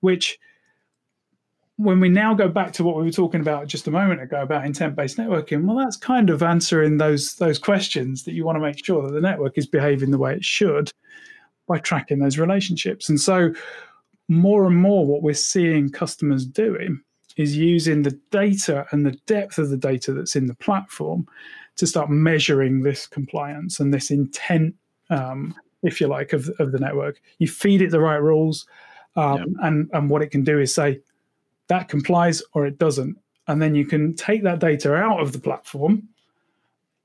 [0.00, 0.38] which
[1.76, 4.42] when we now go back to what we were talking about just a moment ago
[4.42, 8.60] about intent-based networking well that's kind of answering those those questions that you want to
[8.60, 10.90] make sure that the network is behaving the way it should
[11.68, 13.52] by tracking those relationships and so
[14.32, 17.00] more and more what we're seeing customers doing
[17.36, 21.26] is using the data and the depth of the data that's in the platform
[21.76, 24.74] to start measuring this compliance and this intent,
[25.10, 27.20] um, if you like, of, of the network.
[27.38, 28.66] You feed it the right rules,
[29.16, 29.48] um, yep.
[29.62, 31.00] and and what it can do is say
[31.68, 33.16] that complies or it doesn't,
[33.48, 36.08] and then you can take that data out of the platform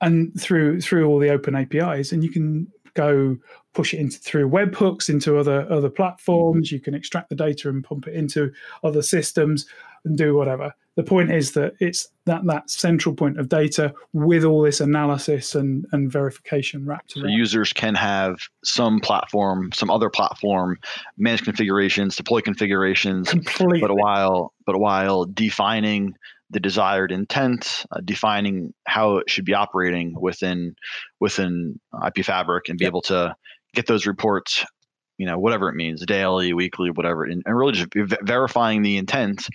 [0.00, 3.36] and through through all the open APIs, and you can go
[3.74, 6.68] push it into through webhooks into other other platforms.
[6.68, 6.74] Mm-hmm.
[6.74, 9.66] You can extract the data and pump it into other systems
[10.04, 14.42] and do whatever the point is that it's that that central point of data with
[14.42, 17.26] all this analysis and, and verification wrapped around.
[17.26, 20.76] So users can have some platform, some other platform,
[21.16, 23.80] manage configurations, deploy configurations, Completely.
[23.80, 26.16] but while but a while defining
[26.50, 30.74] the desired intent, uh, defining how it should be operating within
[31.20, 32.90] within IP Fabric, and be yep.
[32.90, 33.34] able to
[33.74, 34.64] get those reports
[35.18, 37.88] you know whatever it means daily weekly whatever and, and really just
[38.22, 39.48] verifying the intent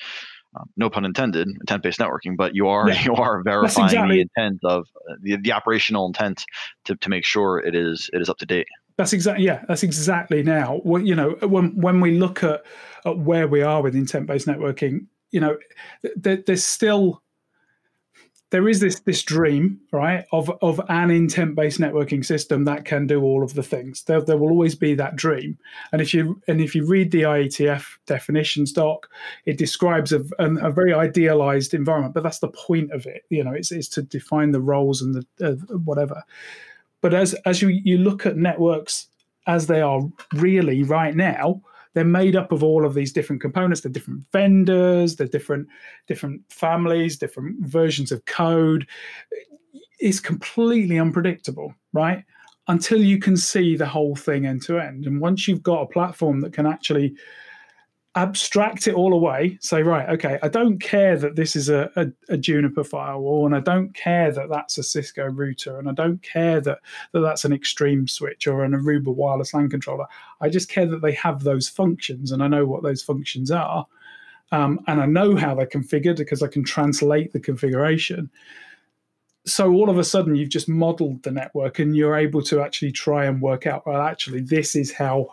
[0.55, 3.01] um, no pun intended, intent-based networking, but you are yeah.
[3.05, 6.45] you are verifying exactly, the intent of uh, the, the operational intent
[6.85, 8.67] to, to make sure it is it is up to date.
[8.97, 9.63] That's exactly yeah.
[9.67, 10.81] That's exactly now.
[10.83, 12.63] Well, you know, when when we look at,
[13.05, 15.57] at where we are with intent-based networking, you know,
[16.23, 17.21] th- there's still
[18.51, 23.07] there is this this dream, right, of of an intent based networking system that can
[23.07, 24.03] do all of the things.
[24.03, 25.57] There, there will always be that dream,
[25.91, 29.09] and if you and if you read the IETF definitions doc,
[29.45, 32.13] it describes a, a, a very idealized environment.
[32.13, 33.23] But that's the point of it.
[33.29, 36.21] You know, it's it's to define the roles and the uh, whatever.
[37.01, 39.07] But as as you you look at networks
[39.47, 40.01] as they are
[40.35, 41.63] really right now,
[41.93, 43.81] they're made up of all of these different components.
[43.81, 45.67] They're different vendors they're different
[46.07, 48.87] different families different versions of code.
[49.99, 52.23] It's completely unpredictable right?
[52.67, 55.05] Until you can see the whole thing end to end.
[55.05, 57.15] And once you've got a platform that can actually
[58.15, 62.05] abstract it all away say right okay i don't care that this is a, a,
[62.29, 66.21] a, juniper firewall and i don't care that that's a cisco router and i don't
[66.21, 66.77] care that,
[67.11, 70.05] that that's an extreme switch or an aruba wireless lan controller.
[70.41, 73.87] I just care that they have those functions and i know what those functions are
[74.51, 78.29] um, and i know how they're configured because i can translate the configuration.
[79.45, 82.91] So all of a sudden you've just modeled the network and you're able to actually
[82.91, 85.29] try and work out well actually this is how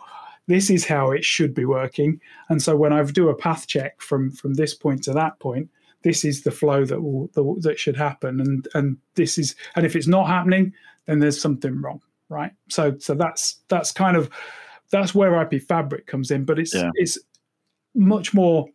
[0.47, 2.19] this is how it should be working.
[2.49, 5.69] And so when I do a path check from from this point to that point,
[6.03, 8.39] this is the flow that will that, that should happen.
[8.39, 10.73] And and this is and if it's not happening,
[11.05, 12.51] then there's something wrong, right?
[12.69, 14.29] So so that's that's kind of
[14.91, 16.89] that's where IP Fabric comes in, but it's yeah.
[16.95, 17.17] it's
[17.95, 18.67] much more.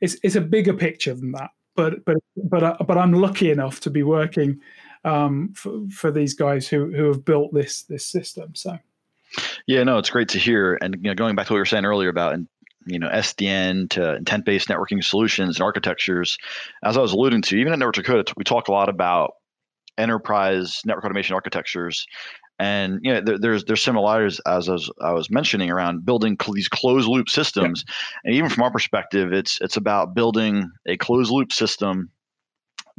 [0.00, 1.50] It's it's a bigger picture than that.
[1.76, 4.60] But but but uh, but I'm lucky enough to be working
[5.04, 8.54] um, for, for these guys who who have built this this system.
[8.54, 8.78] So
[9.66, 10.78] yeah, no, it's great to hear.
[10.80, 12.48] And you know, going back to what we were saying earlier about and
[12.86, 16.38] you know SDN to intent-based networking solutions and architectures,
[16.84, 19.32] as I was alluding to, even at Network to Code, we talk a lot about
[19.98, 22.06] enterprise network automation architectures.
[22.58, 26.36] And you know, there, there's there's similarities as I was, I was mentioning around building
[26.40, 27.84] cl- these closed loop systems,
[28.24, 32.10] and even from our perspective, it's it's about building a closed loop system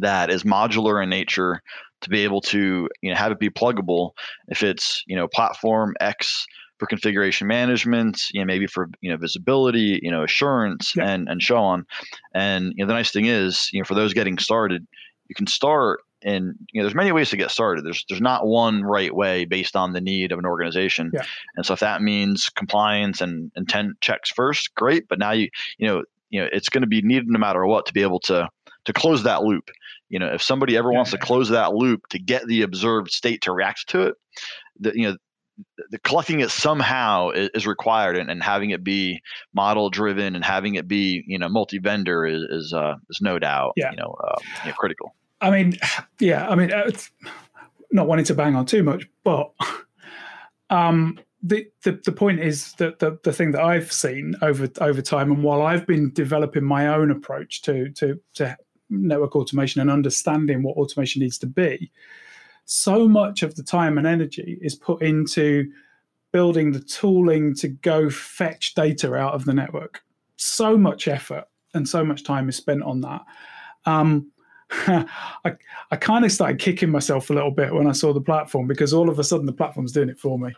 [0.01, 1.61] that is modular in nature
[2.01, 4.11] to be able to you know have it be pluggable
[4.47, 6.45] if it's you know platform X
[6.79, 11.09] for configuration management, you know maybe for you know visibility, you know assurance, yeah.
[11.09, 11.85] and and so on.
[12.33, 14.85] And you know the nice thing is you know for those getting started,
[15.27, 18.45] you can start and you know there's many ways to get started there's there's not
[18.45, 21.23] one right way based on the need of an organization yeah.
[21.55, 25.87] and so if that means compliance and intent checks first great but now you you
[25.87, 28.47] know you know it's going to be needed no matter what to be able to
[28.85, 29.69] to close that loop.
[30.09, 33.41] You know if somebody ever wants to close that loop to get the observed state
[33.43, 34.15] to react to it
[34.81, 35.17] that you know
[35.89, 39.21] the collecting it somehow is, is required and, and, having it be
[39.53, 43.73] model driven and having it be you know multi-vendor is is, uh, is no doubt
[43.75, 43.91] yeah.
[43.91, 45.15] you know, uh, you know critical.
[45.39, 45.77] I mean,
[46.19, 46.91] yeah, I mean, uh,
[47.91, 49.51] not wanting to bang on too much, but
[50.69, 55.01] um, the, the the point is that the, the thing that I've seen over over
[55.01, 58.55] time, and while I've been developing my own approach to to to
[58.91, 61.91] network automation and understanding what automation needs to be,
[62.65, 65.71] so much of the time and energy is put into
[66.31, 70.01] building the tooling to go fetch data out of the network.
[70.37, 73.21] So much effort and so much time is spent on that.
[73.85, 74.31] Um,
[74.71, 75.55] I,
[75.91, 78.93] I kind of started kicking myself a little bit when I saw the platform because
[78.93, 80.53] all of a sudden the platform's doing it for me.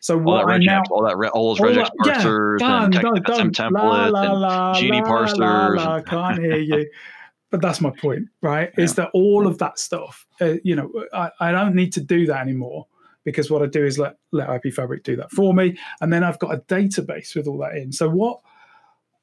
[0.00, 3.50] So what all that now, all that all those regex parsers yeah, and done, done,
[3.50, 5.76] templates la, la, and Genie parsers.
[5.76, 6.90] La, can't hear you.
[7.50, 8.70] but that's my point, right?
[8.76, 8.84] Yeah.
[8.84, 10.26] Is that all of that stuff?
[10.40, 12.86] Uh, you know, I, I don't need to do that anymore
[13.24, 16.24] because what I do is let let IP Fabric do that for me, and then
[16.24, 17.92] I've got a database with all that in.
[17.92, 18.40] So what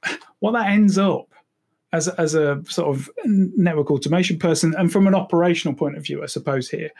[0.39, 1.27] what that ends up
[1.91, 6.23] as as a sort of network automation person, and from an operational point of view,
[6.23, 6.91] I suppose here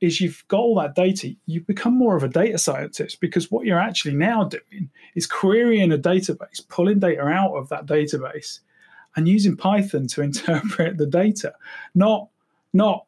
[0.00, 3.64] is you've got all that data, you become more of a data scientist because what
[3.64, 8.60] you're actually now doing is querying a database, pulling data out of that database,
[9.16, 11.54] and using Python to interpret the data,
[11.94, 12.28] not
[12.72, 13.06] not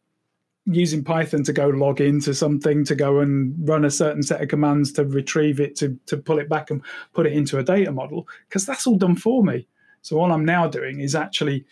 [0.67, 4.49] using Python to go log into something, to go and run a certain set of
[4.49, 6.83] commands to retrieve it, to, to pull it back and
[7.15, 9.67] put it into a data model, because that's all done for me.
[10.03, 11.65] So all I'm now doing is actually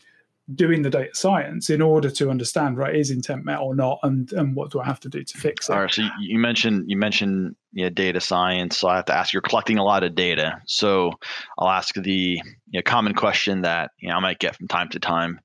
[0.54, 4.30] doing the data science in order to understand right is intent met or not and
[4.33, 5.72] and what do i have to do to fix it?
[5.72, 9.33] All right so you mentioned you mentioned yeah, data science so i have to ask
[9.33, 10.61] you're collecting a lot of data.
[10.66, 11.12] So
[11.59, 14.90] i'll ask the you know, common question that you know i might get from time
[14.90, 15.40] to time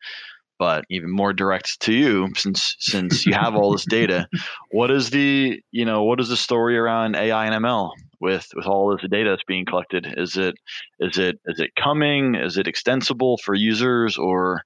[0.58, 4.28] but even more direct to you since since you have all this data
[4.72, 8.66] what is the you know what is the story around ai and ml with with
[8.66, 10.56] all of the data that's being collected is it
[11.00, 12.36] is it is it coming?
[12.36, 14.64] Is it extensible for users or,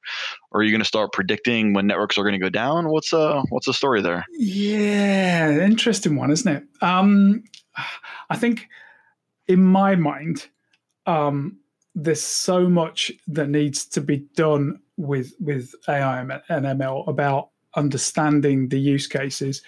[0.52, 2.90] or are you going to start predicting when networks are going to go down?
[2.90, 4.26] What's uh what's the story there?
[4.32, 6.64] Yeah interesting one isn't it?
[6.82, 7.44] Um
[8.30, 8.68] i think
[9.48, 10.48] in my mind
[11.06, 11.58] um
[11.96, 18.70] there's so much that needs to be done with with AI and ML about understanding
[18.70, 19.62] the use cases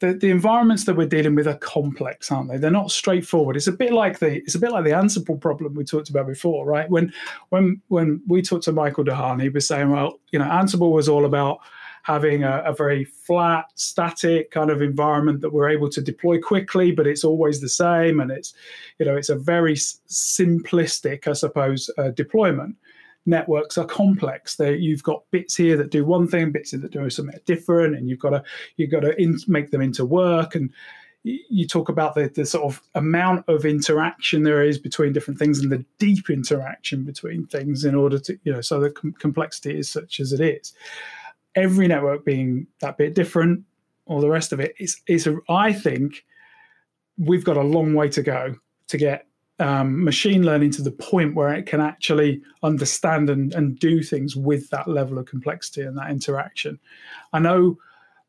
[0.00, 2.58] the, the environments that we're dealing with are complex, aren't they?
[2.58, 3.56] They're not straightforward.
[3.56, 6.26] It's a bit like the it's a bit like the Ansible problem we talked about
[6.26, 6.88] before, right?
[6.90, 7.12] When
[7.48, 11.08] when when we talked to Michael DeHaan, he was saying, well, you know, Ansible was
[11.08, 11.60] all about
[12.02, 16.92] having a, a, very flat, static kind of environment that we're able to deploy quickly,
[16.92, 18.52] but it's always the same, and it's
[18.98, 22.76] you know it's a very simplistic, I suppose, uh, deployment
[23.26, 24.56] networks are complex.
[24.56, 27.96] They, you've got bits here that do one thing, bits here that do something different,
[27.96, 28.42] and you've got to
[28.76, 30.54] you've got to in, make them into work.
[30.54, 30.70] And
[31.22, 35.58] you talk about the, the sort of amount of interaction there is between different things
[35.58, 39.76] and the deep interaction between things in order to you know so the com- complexity
[39.78, 40.72] is such as it is.
[41.54, 43.64] Every network being that bit different,
[44.04, 46.24] all the rest of it is is a, I think
[47.18, 48.54] we've got a long way to go
[48.88, 49.25] to get
[49.58, 54.36] um, machine learning to the point where it can actually understand and, and do things
[54.36, 56.78] with that level of complexity and that interaction.
[57.32, 57.78] I know,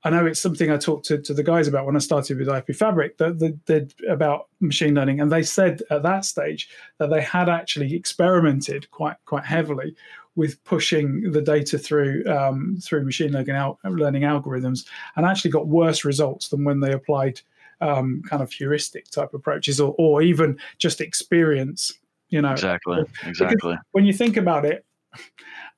[0.03, 2.47] I know it's something I talked to, to the guys about when I started with
[2.47, 7.09] IP Fabric that, that, that about machine learning, and they said at that stage that
[7.09, 9.95] they had actually experimented quite quite heavily
[10.37, 14.85] with pushing the data through um, through machine learning, al- learning algorithms,
[15.17, 17.41] and actually got worse results than when they applied
[17.81, 21.93] um, kind of heuristic type approaches or, or even just experience
[22.29, 22.51] you know.
[22.51, 23.77] Exactly exactly.
[23.91, 24.85] when you think about it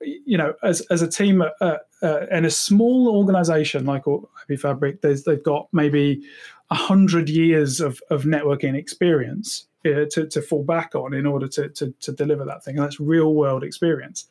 [0.02, 4.04] you know as, as a team uh, uh, in a small organization like
[4.50, 6.24] IP Fabric there's they've got maybe
[6.72, 11.48] a hundred years of, of networking experience uh, to, to fall back on in order
[11.48, 14.26] to, to, to deliver that thing and that's real world experience.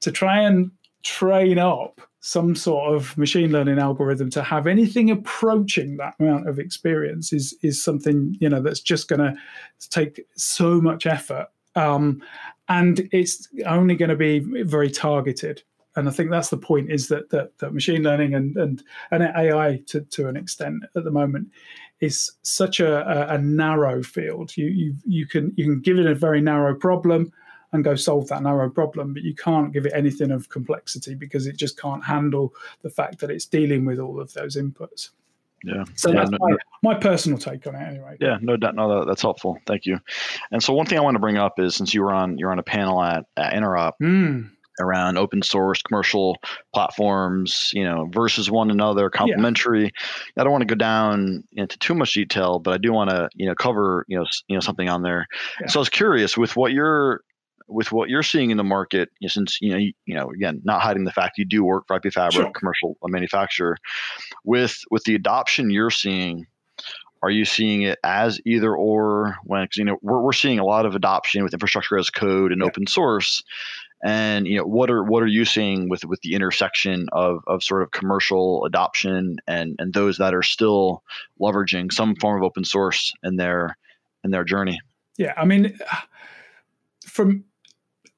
[0.00, 0.70] To try and
[1.02, 6.58] train up some sort of machine learning algorithm to have anything approaching that amount of
[6.58, 9.32] experience is is something you know that's just going to
[9.90, 11.46] take so much effort
[11.76, 12.20] um,
[12.68, 15.62] and it's only going to be very targeted
[15.94, 19.22] and I think that's the point is that that, that machine learning and, and and
[19.22, 21.46] AI to, to an extent at the moment
[22.00, 24.56] is such a, a, a narrow field.
[24.56, 27.32] You you you can you can give it a very narrow problem,
[27.72, 29.14] and go solve that narrow problem.
[29.14, 33.18] But you can't give it anything of complexity because it just can't handle the fact
[33.20, 35.10] that it's dealing with all of those inputs.
[35.64, 35.84] Yeah.
[35.94, 38.16] So yeah, that's no, my, my, personal take on it, anyway.
[38.20, 38.74] Yeah, no doubt.
[38.74, 39.58] No, that's helpful.
[39.66, 39.98] Thank you.
[40.52, 42.52] And so one thing I want to bring up is since you were on you're
[42.52, 44.48] on a panel at, at Interop mm.
[44.80, 46.36] around open source commercial
[46.74, 49.84] platforms, you know, versus one another, complementary.
[49.84, 50.42] Yeah.
[50.42, 53.28] I don't want to go down into too much detail, but I do want to
[53.34, 55.26] you know cover you know you know something on there.
[55.60, 55.68] Yeah.
[55.68, 57.22] So I was curious with what you're
[57.68, 60.30] with what you're seeing in the market, you know, since you know, you, you, know,
[60.30, 62.50] again, not hiding the fact you do work for IP Fabric, sure.
[62.52, 63.76] commercial uh, manufacturer,
[64.44, 66.46] with with the adoption you're seeing,
[67.22, 69.36] are you seeing it as either or?
[69.44, 72.52] When cause, you know we're we're seeing a lot of adoption with infrastructure as code
[72.52, 72.66] and yeah.
[72.66, 73.42] open source,
[74.04, 77.62] and you know what are what are you seeing with with the intersection of of
[77.62, 81.02] sort of commercial adoption and and those that are still
[81.40, 83.76] leveraging some form of open source in their
[84.22, 84.80] in their journey?
[85.18, 85.78] Yeah, I mean,
[87.06, 87.44] from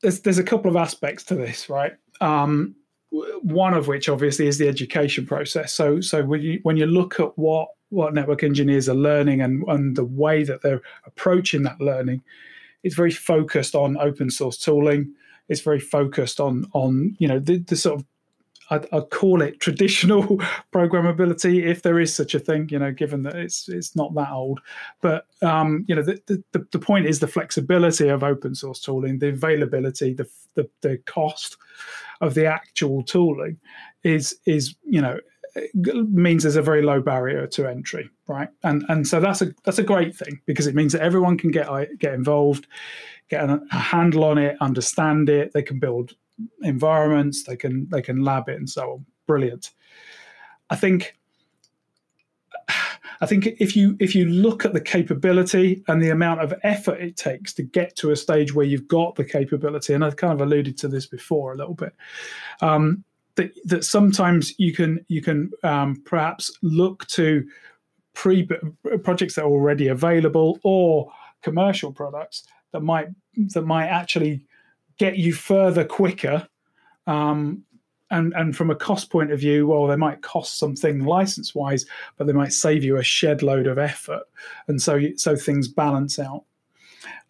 [0.03, 1.93] there's there's a couple of aspects to this, right?
[2.21, 2.75] Um,
[3.11, 5.73] one of which obviously is the education process.
[5.73, 9.65] So so when you when you look at what what network engineers are learning and
[9.69, 12.23] and the way that they're approaching that learning,
[12.83, 15.15] it's very focused on open source tooling.
[15.49, 18.07] It's very focused on on you know the, the sort of
[18.71, 20.23] I'd, I'd, call it traditional
[20.73, 24.31] programmability if there is such a thing you know given that it's it's not that
[24.31, 24.61] old.
[25.01, 29.19] But um, you know the, the, the point is the flexibility of open source tooling
[29.19, 31.57] the availability the, the, the cost
[32.21, 33.59] of the actual tooling
[34.03, 35.19] is is you know
[35.85, 38.49] means there's a very low barrier to entry right?
[38.63, 41.51] And and so that's a that's a great thing because it means that everyone can
[41.51, 42.67] get get involved
[43.29, 45.53] get a, a handle on it understand it.
[45.53, 46.15] They can build
[46.63, 47.45] environments.
[47.45, 49.07] They can they can lab it and so on.
[49.27, 49.71] Brilliant.
[50.71, 51.17] I think
[53.21, 57.01] I think if you if you look at the capability and the amount of effort
[57.01, 60.33] it takes to get to a stage where you've got the capability, and I've kind
[60.33, 61.95] of alluded to this before a little bit,
[62.61, 67.45] um, that that sometimes you can you can um, perhaps look to
[68.15, 68.49] pre
[69.03, 71.11] projects that are already available or
[71.43, 73.09] commercial products that might
[73.55, 74.45] that might actually
[74.99, 76.47] get you further quicker.
[77.07, 77.65] Um,
[78.11, 81.85] and and from a cost point of view, well, they might cost something license wise,
[82.17, 84.23] but they might save you a shed load of effort,
[84.67, 86.45] and so so things balance out.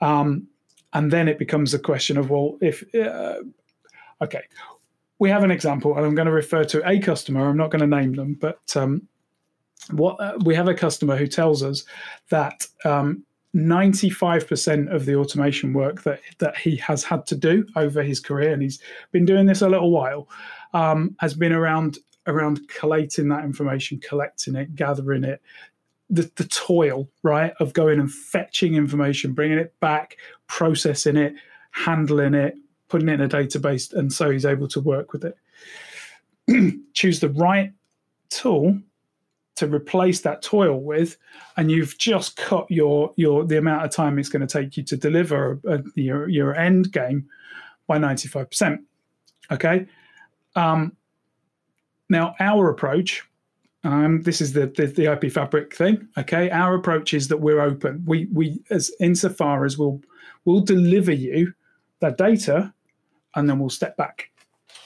[0.00, 0.46] Um,
[0.92, 3.40] and then it becomes a question of well, if uh,
[4.22, 4.42] okay,
[5.18, 7.48] we have an example, and I'm going to refer to a customer.
[7.48, 9.08] I'm not going to name them, but um,
[9.90, 11.84] what uh, we have a customer who tells us
[12.30, 13.24] that um,
[13.56, 18.52] 95% of the automation work that, that he has had to do over his career,
[18.52, 18.80] and he's
[19.10, 20.28] been doing this a little while,
[20.74, 25.40] um, has been around around collating that information, collecting it, gathering it,
[26.10, 31.32] the, the toil, right, of going and fetching information, bringing it back, processing it,
[31.70, 32.54] handling it,
[32.88, 36.74] putting it in a database, and so he's able to work with it.
[36.94, 37.72] Choose the right
[38.30, 38.78] tool
[39.58, 41.16] to replace that toil with,
[41.56, 44.84] and you've just cut your your the amount of time it's going to take you
[44.84, 47.28] to deliver a, a, your your end game
[47.88, 48.80] by ninety five percent.
[49.50, 49.86] Okay.
[50.54, 50.96] Um,
[52.08, 53.22] now our approach,
[53.84, 56.08] um, this is the, the, the IP Fabric thing.
[56.16, 58.04] Okay, our approach is that we're open.
[58.06, 60.00] We we as insofar as we'll
[60.44, 61.52] we'll deliver you
[62.00, 62.72] that data,
[63.34, 64.30] and then we'll step back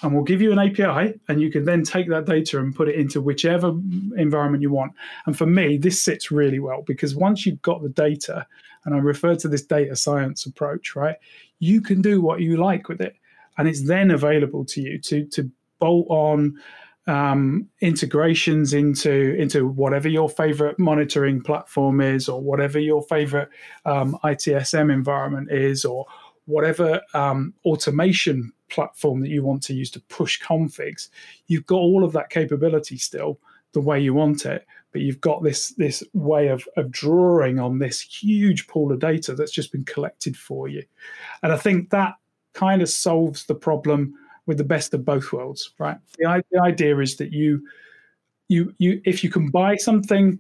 [0.03, 2.89] and we'll give you an API, and you can then take that data and put
[2.89, 3.69] it into whichever
[4.17, 4.93] environment you want.
[5.27, 8.47] And for me, this sits really well because once you've got the data,
[8.85, 11.17] and I refer to this data science approach, right?
[11.61, 13.15] You can do what you like with it,
[13.57, 16.59] and it's then available to you to to bolt on
[17.07, 23.51] um, integrations into into whatever your favorite monitoring platform is, or whatever your favorite
[23.85, 26.07] um, ITSM environment is, or
[26.47, 31.09] whatever um, automation platform that you want to use to push configs,
[31.47, 33.39] you've got all of that capability still
[33.73, 37.79] the way you want it, but you've got this this way of, of drawing on
[37.79, 40.83] this huge pool of data that's just been collected for you.
[41.43, 42.15] And I think that
[42.53, 44.15] kind of solves the problem
[44.47, 45.97] with the best of both worlds, right?
[46.19, 47.63] The, the idea is that you
[48.49, 50.39] you you if you can buy something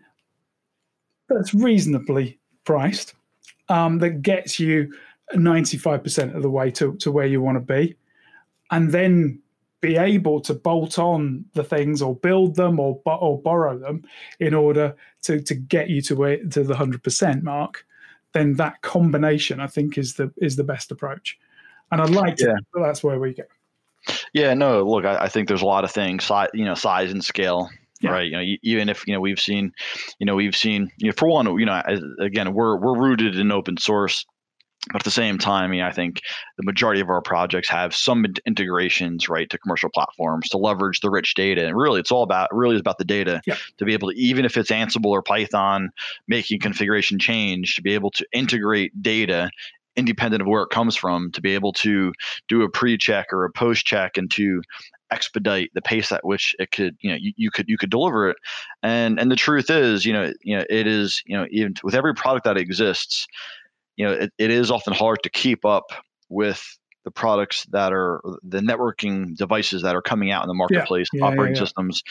[1.28, 3.14] that's reasonably priced,
[3.68, 4.92] um, that gets you
[5.34, 7.96] 95% of the way to, to where you want to be,
[8.72, 9.38] and then
[9.82, 14.02] be able to bolt on the things or build them or or borrow them
[14.40, 17.86] in order to to get you to to the hundred percent mark,
[18.32, 21.38] then that combination I think is the is the best approach.
[21.90, 22.46] And I'd like to.
[22.46, 22.82] Yeah.
[22.82, 23.42] that's where we go.
[24.32, 24.54] Yeah.
[24.54, 24.82] No.
[24.82, 26.24] Look, I, I think there's a lot of things.
[26.24, 27.68] Size, you know, size and scale.
[28.00, 28.10] Yeah.
[28.10, 29.72] right you know even if you know we've seen
[30.18, 31.80] you know we've seen you know for one you know
[32.18, 34.26] again we're we're rooted in open source
[34.88, 36.22] but at the same time, I, mean, I think
[36.56, 41.10] the majority of our projects have some integrations, right, to commercial platforms to leverage the
[41.10, 41.64] rich data.
[41.66, 43.56] And really, it's all about really is about the data yeah.
[43.78, 45.90] to be able to, even if it's Ansible or Python,
[46.26, 49.50] making configuration change to be able to integrate data
[49.94, 52.12] independent of where it comes from to be able to
[52.48, 54.62] do a pre-check or a post-check and to
[55.10, 58.30] expedite the pace at which it could you know you, you, could you could deliver
[58.30, 58.36] it
[58.82, 61.94] and and the truth is you know you know it is you know even with
[61.94, 63.26] every product that exists
[63.96, 65.92] you know, it, it is often hard to keep up
[66.28, 71.08] with the products that are the networking devices that are coming out in the marketplace,
[71.12, 72.02] yeah, yeah, operating yeah, systems.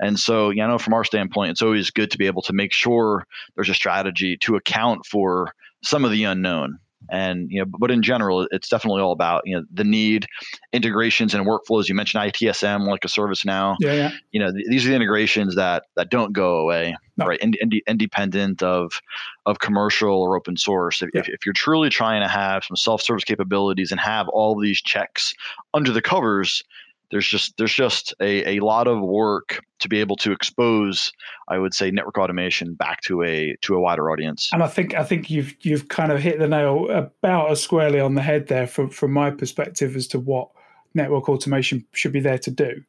[0.00, 2.72] And so, you know, from our standpoint, it's always good to be able to make
[2.72, 6.78] sure there's a strategy to account for some of the unknown
[7.08, 10.26] and you know but in general it's definitely all about you know the need
[10.72, 14.10] integrations and workflows you mentioned itsm like a ServiceNow yeah, yeah.
[14.32, 17.26] you know th- these are the integrations that that don't go away no.
[17.26, 19.00] right ind- ind- independent of
[19.46, 21.20] of commercial or open source if, yeah.
[21.20, 25.34] if, if you're truly trying to have some self-service capabilities and have all these checks
[25.72, 26.62] under the covers
[27.10, 31.12] there's just there's just a, a lot of work to be able to expose
[31.48, 34.50] i would say network automation back to a to a wider audience.
[34.52, 38.00] And i think i think you've you've kind of hit the nail about as squarely
[38.00, 40.48] on the head there from from my perspective as to what
[40.94, 42.82] network automation should be there to do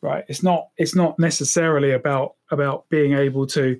[0.00, 0.24] right?
[0.28, 3.78] It's not it's not necessarily about about being able to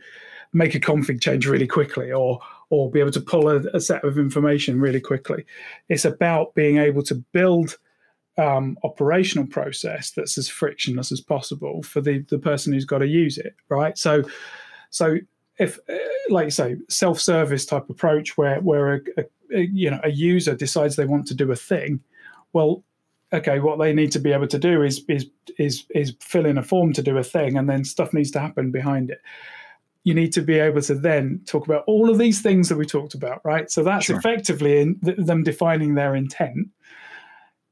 [0.52, 4.04] make a config change really quickly or or be able to pull a, a set
[4.04, 5.44] of information really quickly.
[5.88, 7.78] It's about being able to build
[8.38, 13.06] um, operational process that's as frictionless as possible for the the person who's got to
[13.06, 13.98] use it, right?
[13.98, 14.22] So,
[14.90, 15.18] so
[15.58, 15.96] if, uh,
[16.30, 19.24] like you say, self-service type approach where where a, a,
[19.54, 22.00] a, you know a user decides they want to do a thing,
[22.52, 22.84] well,
[23.32, 25.26] okay, what they need to be able to do is is
[25.58, 28.40] is is fill in a form to do a thing, and then stuff needs to
[28.40, 29.20] happen behind it.
[30.04, 32.86] You need to be able to then talk about all of these things that we
[32.86, 33.68] talked about, right?
[33.68, 34.16] So that's sure.
[34.16, 36.68] effectively in th- them defining their intent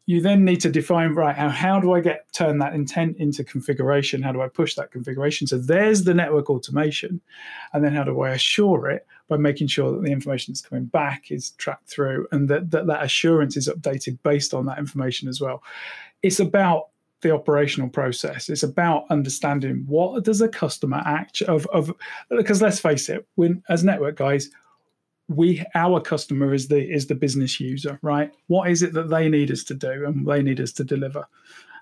[0.07, 3.45] you then need to define right how, how do i get turn that intent into
[3.45, 4.23] configuration?
[4.23, 5.47] How do i push that configuration?
[5.47, 7.21] So there's the network automation.
[7.73, 10.87] And then how do i assure it by making sure that the information that's coming
[10.87, 15.29] back is tracked through and that that, that assurance is updated based on that information
[15.29, 15.63] as well?
[16.23, 16.89] It's about
[17.23, 18.49] the operational process.
[18.49, 21.93] It's about understanding what does a customer act of of
[22.31, 24.51] because let's face it when as network guys
[25.29, 28.33] we our customer is the is the business user right?
[28.47, 31.27] What is it that they need us to do and they need us to deliver?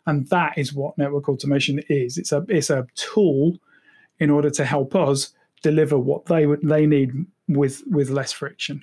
[0.07, 2.18] And that is what network automation is.
[2.18, 3.59] It's a it's a tool
[4.18, 5.32] in order to help us
[5.62, 7.12] deliver what they would they need
[7.49, 8.82] with with less friction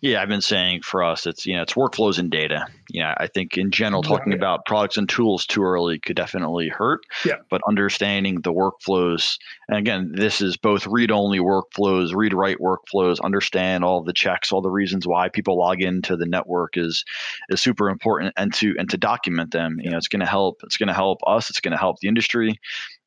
[0.00, 2.66] yeah, I've been saying for us, it's you know, it's workflows and data.
[2.90, 7.00] Yeah, I think in general, talking about products and tools too early could definitely hurt.
[7.24, 7.36] Yeah.
[7.50, 9.38] But understanding the workflows,
[9.68, 13.20] and again, this is both read-only workflows, read-write workflows.
[13.20, 17.04] Understand all the checks, all the reasons why people log into the network is
[17.50, 19.78] is super important, and to and to document them.
[19.80, 20.60] You know, it's going to help.
[20.64, 21.50] It's going to help us.
[21.50, 22.58] It's going to help the industry,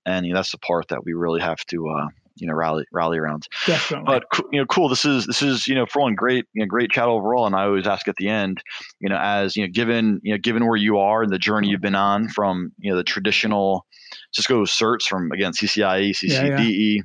[0.06, 1.90] and you know, that's the part that we really have to.
[1.90, 2.08] Uh,
[2.42, 3.48] you know rally rally around.
[3.66, 4.06] Definitely.
[4.06, 4.90] But you know, cool.
[4.90, 7.46] This is this is you know for one great you know great chat overall.
[7.46, 8.62] And I always ask at the end,
[9.00, 11.70] you know, as you know, given you know given where you are and the journey
[11.70, 13.86] you've been on from you know the traditional
[14.34, 16.26] Cisco certs from again CCIE, CCDE.
[16.30, 17.02] Yeah, yeah.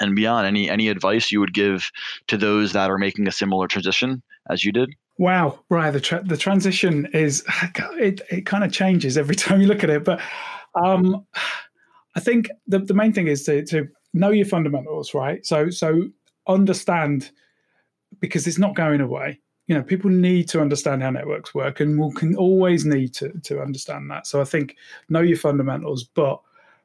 [0.00, 1.90] And beyond, any any advice you would give
[2.28, 4.94] to those that are making a similar transition as you did?
[5.18, 5.90] Wow, right.
[5.90, 7.44] The tra- the transition is
[7.98, 10.20] it it kind of changes every time you look at it, but
[10.74, 11.26] um,
[12.14, 15.44] I think the the main thing is to to know your fundamentals, right?
[15.44, 16.08] So so
[16.46, 17.30] understand
[18.20, 19.40] because it's not going away.
[19.66, 23.30] You know, people need to understand how networks work, and will can always need to
[23.44, 24.26] to understand that.
[24.26, 24.76] So I think
[25.08, 26.40] know your fundamentals, but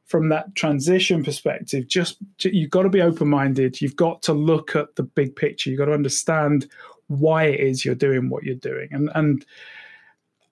[0.05, 3.81] from that transition perspective, just you've got to be open minded.
[3.81, 5.69] You've got to look at the big picture.
[5.69, 6.69] You've got to understand
[7.07, 9.45] why it is you're doing what you're doing, and and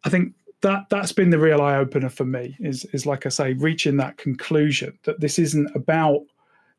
[0.03, 2.55] I think that that's been the real eye opener for me.
[2.59, 6.21] Is is like I say, reaching that conclusion that this isn't about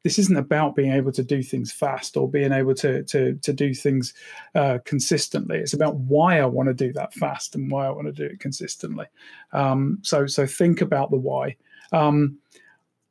[0.03, 3.53] this isn't about being able to do things fast or being able to to to
[3.53, 4.15] do things
[4.55, 5.59] uh, consistently.
[5.59, 8.25] It's about why I want to do that fast and why I want to do
[8.25, 9.07] it consistently.
[9.53, 11.57] Um, so so think about the why.
[11.93, 12.39] Um,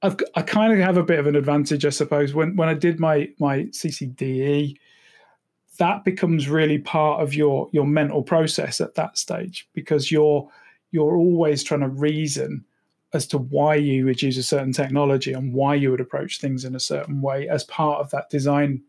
[0.02, 2.34] I've, I kind of have a bit of an advantage, I suppose.
[2.34, 4.78] When when I did my my CCDE,
[5.78, 10.48] that becomes really part of your your mental process at that stage because you're
[10.92, 12.64] you're always trying to reason
[13.16, 16.66] as to why you would use a certain technology and why you would approach things
[16.66, 18.82] in a certain way as part of that design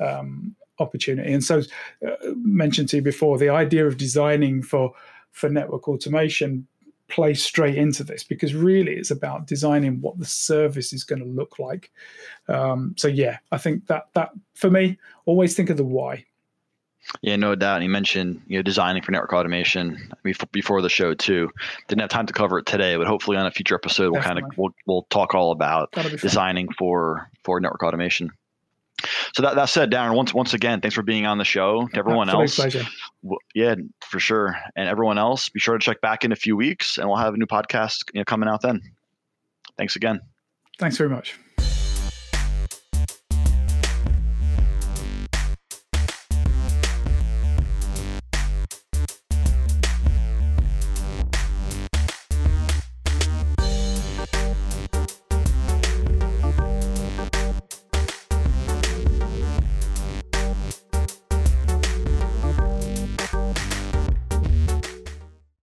[0.00, 1.32] um, opportunity.
[1.32, 1.62] And so,
[2.06, 4.92] uh, mentioned to you before, the idea of designing for
[5.30, 6.66] for network automation
[7.08, 11.28] plays straight into this because really it's about designing what the service is going to
[11.28, 11.90] look like.
[12.48, 16.24] Um, so yeah, I think that that for me, always think of the why.
[17.22, 17.76] Yeah, no doubt.
[17.76, 20.12] And you mentioned you know designing for network automation
[20.52, 21.50] before the show too.
[21.88, 24.38] Didn't have time to cover it today, but hopefully on a future episode we'll kind
[24.38, 28.30] of we'll, we'll talk all about designing for for network automation.
[29.34, 31.88] So that, that said, Darren, once once again, thanks for being on the show.
[31.88, 32.84] To everyone else, pleasure.
[33.54, 34.56] yeah, for sure.
[34.76, 37.34] And everyone else, be sure to check back in a few weeks, and we'll have
[37.34, 38.80] a new podcast you know, coming out then.
[39.76, 40.20] Thanks again.
[40.78, 41.38] Thanks very much.